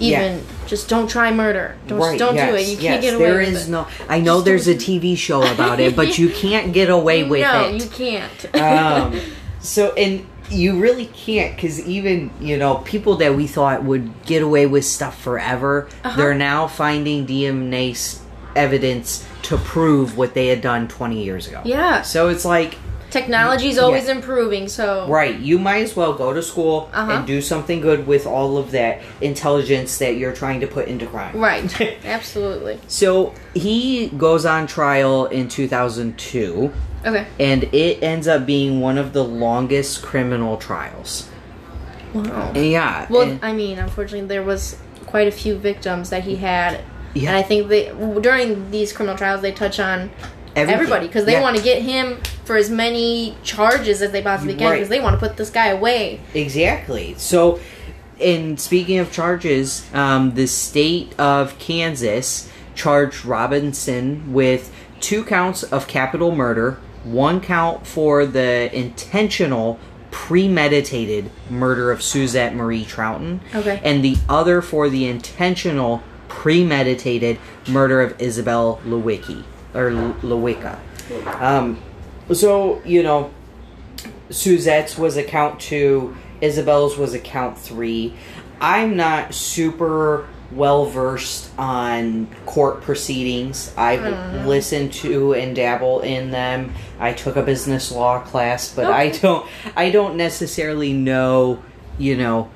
[0.01, 1.77] even just don't try murder.
[1.87, 2.67] Don't Right, don't do it.
[2.69, 3.71] You can't get away There with is it.
[3.71, 3.87] no.
[4.09, 7.41] I know Just there's a TV show about it, but you can't get away with
[7.41, 7.45] it.
[7.45, 8.55] no, you can't.
[8.61, 9.21] um,
[9.61, 14.43] so and you really can't because even you know people that we thought would get
[14.43, 16.17] away with stuff forever Uh-huh.
[16.17, 18.21] they're now finding dna
[18.57, 22.77] evidence to prove what they had done 20 years ago yeah, so it's like
[23.11, 24.13] technology's always Yeah.
[24.17, 24.69] improving.
[24.69, 27.13] So right you might as well go to school Uh-huh.
[27.13, 31.07] and do something good with all of that intelligence that you're trying to put into
[31.07, 31.65] crime right,
[32.05, 32.79] absolutely.
[32.87, 36.73] so he goes on trial in 2002
[37.07, 37.25] Okay.
[37.39, 41.27] and it ends up being one of the longest criminal trials
[42.13, 42.51] Wow.
[42.57, 43.07] Yeah.
[43.09, 46.81] Well, and- I mean, unfortunately, there was quite a few victims that he had,
[47.15, 47.29] Yeah.
[47.31, 50.11] and I think they during these criminal trials they touch on
[50.63, 50.75] Everything.
[50.81, 51.43] everybody because they Yeah.
[51.43, 54.75] want to get him for as many charges as they possibly can Right.
[54.77, 56.21] because they want to put this guy away.
[56.35, 57.15] exactly.
[57.19, 57.59] So,
[58.19, 65.87] in speaking of charges, um, the state of Kansas charged Robinson with two counts of
[65.87, 69.79] capital murder, one count for the intentional
[70.11, 73.81] premeditated murder of Suzette Marie Trouten, Okay.
[73.83, 77.39] and the other for the intentional premeditated
[77.69, 79.43] murder of Isabel Lewicki
[79.75, 80.79] or L- Lewicka.
[81.41, 81.81] Um,
[82.33, 83.31] so you know,
[84.31, 88.15] Suzette's was a count two, Isabel's was a count three.
[88.61, 93.73] I'm not super well versed on court proceedings.
[93.77, 96.75] I've listened to and dabble in them.
[96.99, 101.63] I took a business law class, but I don't I don't necessarily know,
[101.99, 102.51] you know,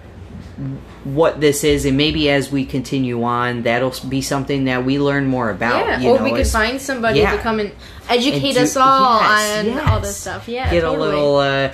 [1.05, 5.26] what this is and maybe as we continue on that'll be something that we learn
[5.26, 7.36] more about yeah, or know, we could as- find somebody yeah.
[7.36, 7.70] to come and
[8.09, 9.90] educate and do- us all yes, on yes.
[9.90, 10.48] all this stuff.
[10.48, 11.09] Yeah, get totally.
[11.09, 11.72] a little uh,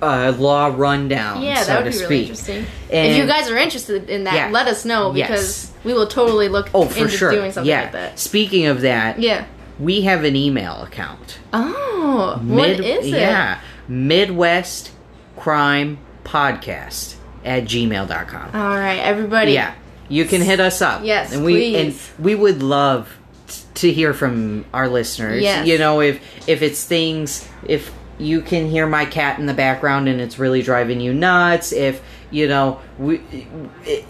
[0.00, 2.66] uh, law rundown Yeah, so that would to be speak really interesting.
[2.90, 4.48] And- if you guys are interested in that, Yeah.
[4.50, 5.28] let us know Yes.
[5.28, 8.18] because we will totally look oh for into sure doing something yeah like that.
[8.18, 9.44] speaking of that Yeah.
[9.78, 13.10] we have an email account Oh, what is it?
[13.10, 13.58] yeah
[13.88, 14.90] midwest
[15.36, 19.52] crime podcast at gmail.com All right, everybody.
[19.52, 19.74] yeah
[20.08, 21.76] you can hit us up Yes, and we please.
[22.18, 23.08] and we would love
[23.48, 25.66] t- to hear from our listeners Yes.
[25.66, 30.08] you know if if it's things if you can hear my cat in the background
[30.08, 33.20] and it's really driving you nuts if you know we,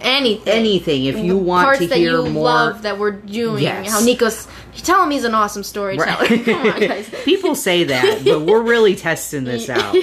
[0.00, 0.48] Anything.
[0.52, 3.62] anything if you want parts to that hear you more love that we're doing.
[3.62, 3.90] Yes.
[3.90, 4.46] How Nico's.
[4.74, 6.26] Tell him he's an awesome storyteller.
[6.26, 6.44] Right.
[6.44, 7.08] Come on, guys.
[7.24, 9.94] People say that, but we're really testing this out.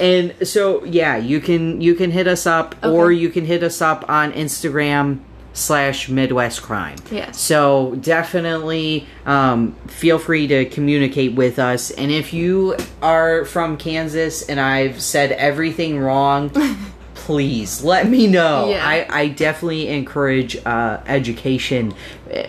[0.00, 3.82] And so yeah, you can you can hit us up or you can hit us
[3.82, 5.20] up on Instagram
[5.54, 6.96] slash Midwest Crime.
[7.10, 7.40] Yes.
[7.40, 11.90] So definitely um, feel free to communicate with us.
[11.92, 16.50] And if you are from Kansas and I've said everything wrong,
[17.14, 18.68] please let me know.
[18.70, 18.86] Yeah.
[18.86, 21.94] I, I definitely encourage uh, education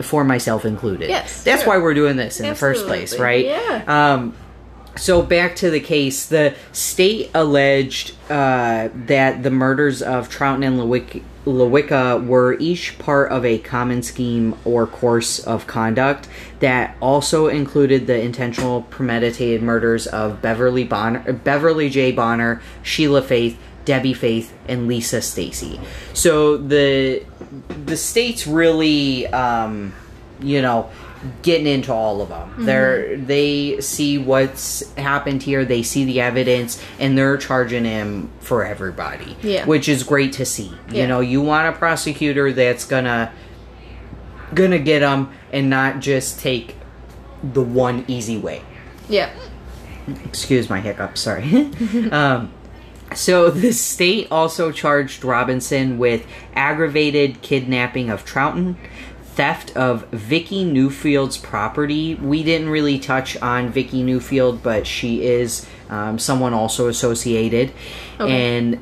[0.01, 1.09] for myself included.
[1.09, 1.73] Yes, That's sure.
[1.73, 3.45] why we're doing this in the first place, right?
[3.45, 3.83] Yeah.
[3.88, 4.36] Um,
[4.97, 10.79] so back to the case, the state alleged uh, that the murders of Trouten and
[10.79, 16.27] Lewick- Lewicka were each part of a common scheme or course of conduct
[16.59, 22.11] that also included the intentional premeditated murders of Beverly Bonner, Beverly J.
[22.11, 25.79] Bonner, Sheila Faith, Debbie Faith, and Lisa Stasi.
[26.13, 27.23] So the
[27.86, 29.93] the state's really, um,
[30.39, 30.89] you know,
[31.41, 32.49] getting into all of them.
[32.51, 32.66] Mm-hmm.
[32.66, 38.64] They're they see what's happened here, they see the evidence, and they're charging him for
[38.66, 39.36] everybody.
[39.41, 39.66] Yeah.
[39.66, 40.72] which is great to see.
[40.91, 43.32] You know, you want a prosecutor that's gonna
[44.53, 46.76] gonna get them and not just take
[47.43, 48.62] the one easy way
[49.10, 49.30] Yeah.
[50.24, 51.43] excuse my hiccup sorry
[52.12, 52.51] um,
[53.14, 58.76] so the state also charged robinson with aggravated kidnapping of Trouten,
[59.24, 65.68] theft of vicky newfield's property we didn't really touch on vicky newfield but she is
[65.89, 67.72] um, someone also associated
[68.20, 68.58] Okay.
[68.58, 68.80] and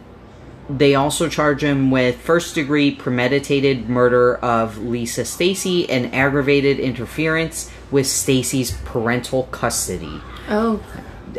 [0.70, 7.70] they also charge him with first degree premeditated murder of Lisa Stasi and aggravated interference
[7.92, 10.82] with Stasi's parental custody Oh.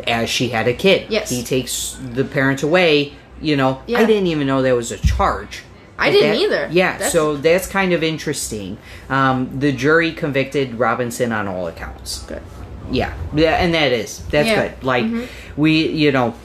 [0.07, 1.07] As she had a kid.
[1.09, 1.29] Yes.
[1.29, 3.81] He takes the parent away, you know.
[3.87, 3.99] Yeah.
[3.99, 5.63] I didn't even know that was a charge.
[5.97, 6.69] I didn't that- either.
[6.71, 8.77] Yeah, That's- so that's kind of interesting.
[9.09, 12.19] Um, the jury convicted Robinson on all accounts.
[12.27, 12.41] Good.
[12.91, 14.61] Yeah, yeah, and that is that's Yeah.
[14.67, 14.83] good.
[14.83, 15.05] Like
[15.57, 16.35] we, you know,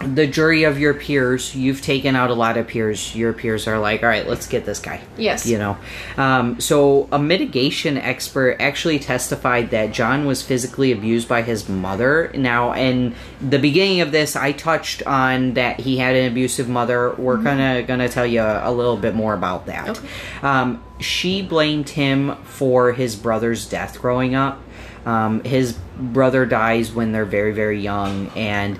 [0.00, 3.14] the jury of your peers, you've taken out a lot of peers.
[3.16, 5.00] Your peers are like, all right, let's get this guy.
[5.16, 5.46] Yes.
[5.46, 5.78] You know,
[6.16, 12.30] um, so a mitigation expert actually testified that John was physically abused by his mother.
[12.34, 17.14] Now, in the beginning of this, I touched on that he had an abusive mother.
[17.14, 19.88] We're gonna gonna tell you a, a little bit more about that.
[19.88, 20.08] Okay.
[20.42, 24.60] Um, she blamed him for his brother's death growing up.
[25.06, 28.78] Um, his brother dies when they're very, very young, and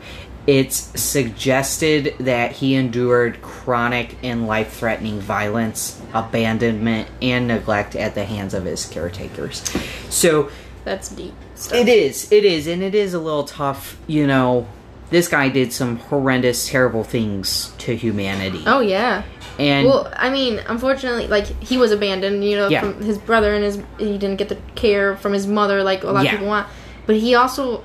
[0.49, 8.25] it's suggested that he endured chronic and life threatening violence, abandonment, and neglect at the
[8.25, 9.63] hands of his caretakers.
[10.09, 10.49] So
[10.85, 11.35] That's deep.
[11.55, 11.79] Stuff.
[11.79, 14.67] it is, it is, and it is a little tough, you know.
[15.11, 18.63] This guy did some horrendous, terrible things to humanity.
[18.67, 19.25] Oh yeah.
[19.59, 22.43] and Well, I mean, unfortunately, like he was abandoned.
[22.43, 22.81] You know, Yeah.
[22.81, 26.11] from his brother and his he didn't get the care from his mother like a
[26.11, 26.31] lot Yeah.
[26.33, 26.67] of people want.
[27.07, 27.85] But he also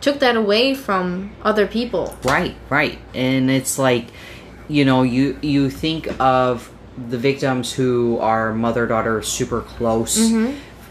[0.00, 2.16] took that away from other people.
[2.24, 2.98] Right, right.
[3.14, 4.06] And it's like,
[4.68, 6.70] you know, you you think of
[7.08, 10.16] the victims who are mother daughter super close,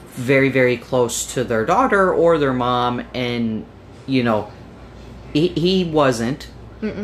[0.09, 3.65] very very close to their daughter or their mom, and
[4.05, 4.51] you know,
[5.33, 6.49] he, he wasn't,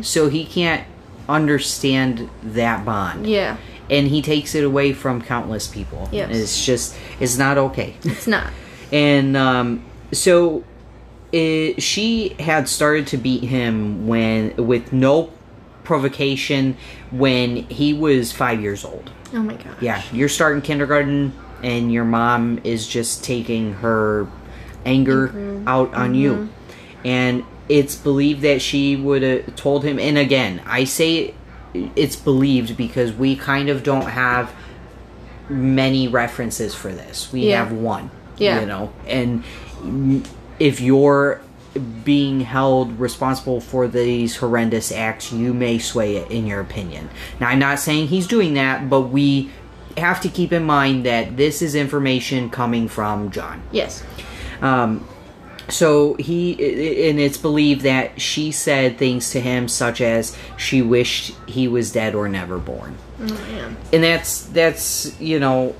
[0.02, 0.86] so he can't
[1.28, 3.58] understand that bond, Yeah,
[3.90, 6.10] and he takes it away from countless people.
[6.12, 6.30] Yes.
[6.36, 7.96] it's just it's not okay.
[8.04, 8.52] it's not.
[8.92, 10.64] and um, so
[11.36, 15.32] it, she had started to beat him when with no
[15.84, 16.78] provocation
[17.12, 19.76] when he was five years old Oh my gosh.
[19.82, 24.28] yeah you're starting kindergarten and your mom is just taking her
[24.86, 27.08] anger out on you mm-hmm.
[27.08, 31.34] and it's believed that she would have told him and again i say
[31.74, 34.54] it's believed because we kind of don't have
[35.50, 37.64] many references for this we Yeah.
[37.66, 38.62] have one Yeah.
[38.62, 39.44] you know and
[40.60, 41.42] if you're
[42.04, 47.10] being held responsible for these horrendous acts, you may sway it in your opinion.
[47.40, 49.52] Now, I'm not saying he's doing that, but we
[49.98, 53.62] have to keep in mind that this is information coming from John.
[53.72, 54.04] Yes.
[54.62, 55.06] Um,
[55.68, 56.52] so he,
[57.10, 61.92] and it's believed that she said things to him such as she wished he was
[61.92, 63.76] dead or never born Oh man.
[63.92, 65.76] and that's that's you know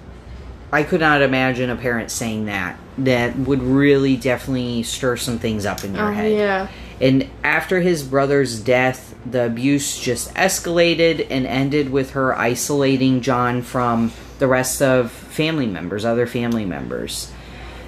[0.76, 5.66] i could not imagine a parent saying that that would really definitely stir some things
[5.66, 6.68] up in your Oh head yeah.
[7.02, 13.62] and after his brother's death the abuse just escalated and ended with her isolating john
[13.62, 17.32] from the rest of family members other family members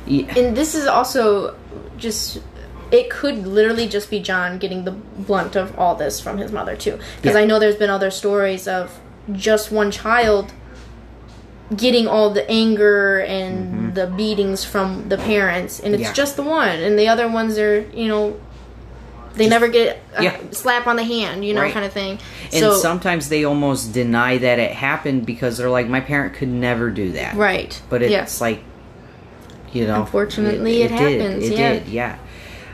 [0.09, 1.53] Y- And this is also
[1.97, 2.39] just.
[2.91, 6.77] It could literally just be John getting the blunt of all this from his mother
[6.77, 7.41] too, because Yeah.
[7.41, 8.97] I know there's been other stories of
[9.33, 10.53] just one child
[11.75, 16.09] getting all the anger and the beatings from the parents, and it's Mm-hmm.
[16.09, 16.13] Yeah.
[16.13, 18.39] just the one, and the other ones are you know.
[19.35, 20.37] They never get a Yeah.
[20.49, 21.71] slap on the hand, you know, Right.
[21.71, 22.17] kind of thing.
[22.51, 26.47] and so, sometimes they almost deny that it happened because they're like my parent could
[26.47, 27.79] never do that right?
[27.89, 28.41] but it's yes.
[28.41, 28.63] like
[29.73, 31.21] you know Unfortunately, it did.
[31.21, 31.73] happens, it yeah.
[31.73, 32.15] did yeah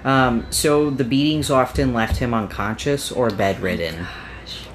[0.05, 4.05] um, so the beatings often left him unconscious or bedridden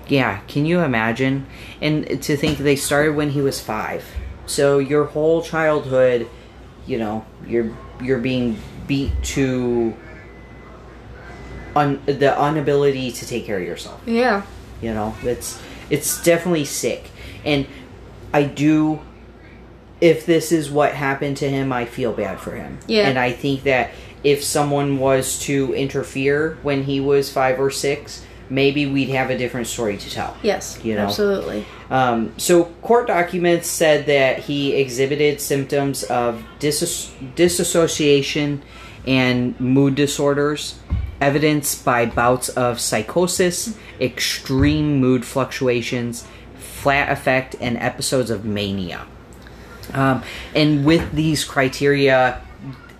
[0.08, 1.46] yeah can you imagine
[1.80, 4.04] and to think they started when he was five
[4.46, 6.28] so your whole childhood
[6.86, 8.56] you know you're you're being
[8.86, 9.94] beat to
[11.76, 14.42] un, the inability to take care of yourself yeah,
[14.80, 17.10] you know, it's it's definitely sick,
[17.44, 17.66] and
[18.32, 19.00] I do.
[20.00, 22.78] If this is what happened to him, I feel bad for him.
[22.86, 23.08] Yeah.
[23.08, 23.90] and I think that
[24.22, 29.36] if someone was to interfere when he was five or six, maybe we'd have a
[29.38, 30.36] different story to tell.
[30.42, 31.02] yes, You know.
[31.06, 31.66] absolutely.
[31.90, 38.62] Um, so, court documents said that he exhibited symptoms of dis- disassociation
[39.06, 40.78] and mood disorders,
[41.20, 46.26] evidenced by bouts of psychosis, extreme mood fluctuations,
[46.56, 49.06] flat affect, and episodes of mania.
[49.94, 50.22] Um,
[50.54, 52.42] and with these criteria,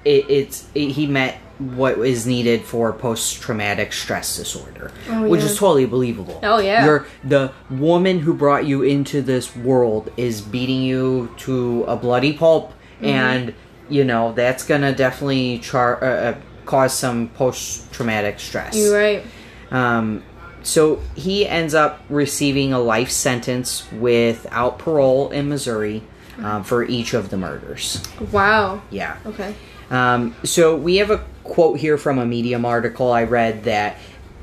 [0.04, 5.46] it, it's it, he met what is needed for post-traumatic stress disorder, Oh, which yeah.
[5.46, 6.38] is totally believable.
[6.42, 6.84] Oh, yeah.
[6.84, 12.32] You're the woman who brought you into this world is beating you to a bloody
[12.32, 13.04] pulp, Mm-hmm.
[13.06, 13.54] and
[13.88, 16.34] you know that's gonna definitely char- uh, uh,
[16.66, 18.76] cause some post-traumatic stress.
[18.76, 19.24] You're right.
[19.70, 20.22] Um,
[20.62, 26.02] so he ends up receiving a life sentence without parole in Missouri
[26.42, 28.02] um, for each of the murders.
[28.32, 28.82] Wow.
[28.90, 29.16] Yeah.
[29.24, 29.54] Okay.
[29.90, 33.96] Um, so we have a quote here from a Medium article I read that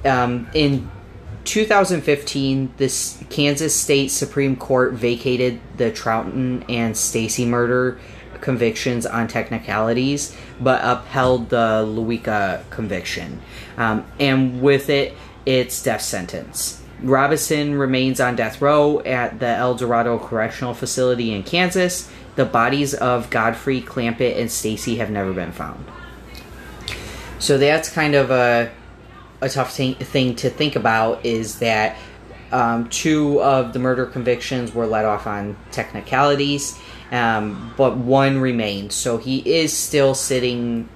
[0.03, 0.89] um, in
[1.45, 7.99] 2015, this Kansas State Supreme Court vacated the Trouten and Stasi murder
[8.41, 13.41] convictions on technicalities, but upheld the Lewicka conviction.
[13.77, 15.13] Um, and with it,
[15.45, 16.81] its death sentence.
[17.01, 22.09] Robinson remains on death row at the El Dorado Correctional Facility in Kansas.
[22.35, 25.85] The bodies of Godfrey, Clampitt, and Stasi have never been found.
[27.39, 28.71] So that's kind of a
[29.41, 31.97] a tough thing, thing to think about is that
[32.51, 36.79] um, two of the murder convictions were let off on technicalities,
[37.11, 38.95] um, but one remains.
[38.95, 40.87] So he is still sitting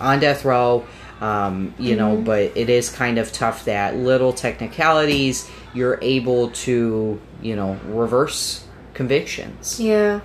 [0.00, 0.86] on death row.
[1.18, 7.18] Um, you know, but it is kind of tough that little technicalities you're able to,
[7.40, 9.80] you know, reverse convictions.
[9.80, 10.20] Yeah.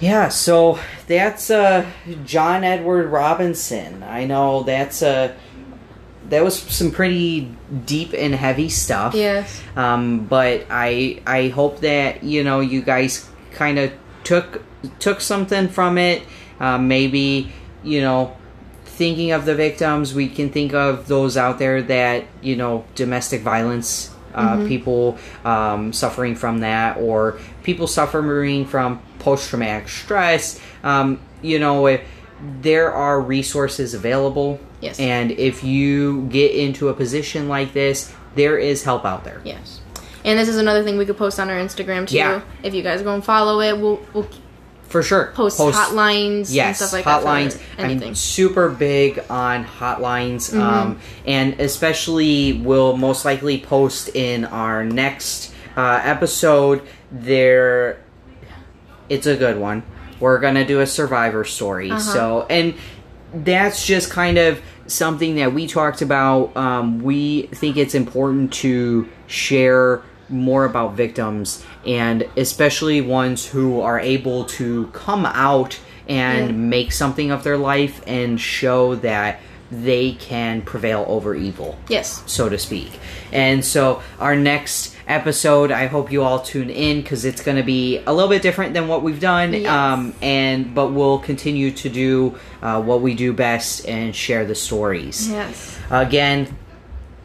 [0.00, 1.86] Yeah, so that's uh,
[2.24, 4.02] John Edward Robinson.
[4.02, 5.34] I know that's uh,
[6.30, 9.14] that was some pretty deep and heavy stuff.
[9.14, 9.62] Yes.
[9.76, 13.92] Um, but I I hope that you know you guys kind of
[14.24, 14.62] took
[14.98, 16.22] took something from it.
[16.58, 18.36] Uh, maybe you know
[18.84, 23.42] thinking of the victims, we can think of those out there that you know domestic
[23.42, 24.14] violence.
[24.32, 30.58] Uh, People um, suffering from that, or people suffering from post traumatic stress.
[30.82, 32.00] Um, you know, if
[32.62, 34.98] there are resources available, Yes.
[34.98, 39.40] and if you get into a position like this, there is help out there.
[39.44, 39.80] Yes.
[40.24, 42.16] And this is another thing we could post on our Instagram too.
[42.16, 42.40] Yeah.
[42.62, 44.26] If you guys go and follow it, we'll we'll
[44.88, 45.32] For sure.
[45.34, 47.52] post, hotlines and Yes, stuff like hotlines.
[47.52, 47.60] that.
[47.76, 48.08] For anything.
[48.08, 50.60] I'm super big on hotlines, Mm-hmm.
[50.60, 56.82] um, and especially we'll most likely post in our next uh, episode.
[57.12, 57.99] There,
[59.10, 59.82] it's a good one.
[60.18, 61.90] We're gonna do a survivor story.
[61.90, 62.00] Uh-huh.
[62.00, 62.74] So, and
[63.34, 66.56] that's just kind of something that we talked about.
[66.56, 73.98] Um, we think it's important to share more about victims and especially ones who are
[73.98, 76.54] able to come out and Yeah.
[76.56, 79.40] make something of their life and show that
[79.72, 82.22] they can prevail over evil yes.
[82.26, 82.90] so to speak.
[83.32, 87.62] And so our next episode, I hope you all tune in because it's going to
[87.62, 89.52] be a little bit different than what we've done.
[89.52, 89.68] Yes.
[89.68, 94.54] Um, and but we'll continue to do uh, what we do best and share the
[94.54, 95.28] stories.
[95.28, 95.78] Yes.
[95.90, 96.56] Again,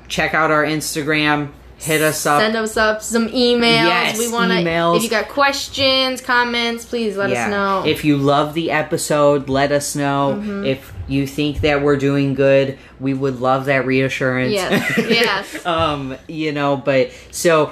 [0.08, 1.52] check out our Instagram.
[1.78, 2.42] Hit us up.
[2.42, 3.62] Send us up some emails.
[3.62, 4.96] Yes, we want to.
[4.96, 7.84] If you got questions, comments, please let us know.
[7.86, 10.38] If you love the episode, let us know.
[10.40, 10.66] Mm-hmm.
[10.66, 14.54] If you think that we're doing good, we would love that reassurance.
[14.54, 15.66] Yes, yes.
[15.66, 17.72] um, you know, but so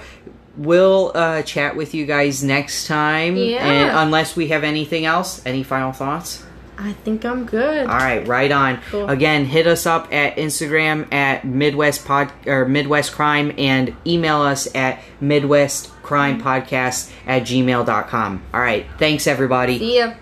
[0.57, 3.35] we'll uh, chat with you guys next time.
[3.35, 3.65] Yeah.
[3.65, 6.43] And unless we have anything else, any final thoughts?
[6.77, 7.81] I think I'm good.
[7.87, 8.81] All right, right on.
[8.89, 9.07] Cool.
[9.07, 14.73] Again, hit us up at Instagram at Midwest Pod or Midwest Crime and email us
[14.75, 18.43] at Midwest Crime Podcast at gmail.com.
[18.53, 19.77] All right, thanks everybody.
[19.77, 20.13] See ya.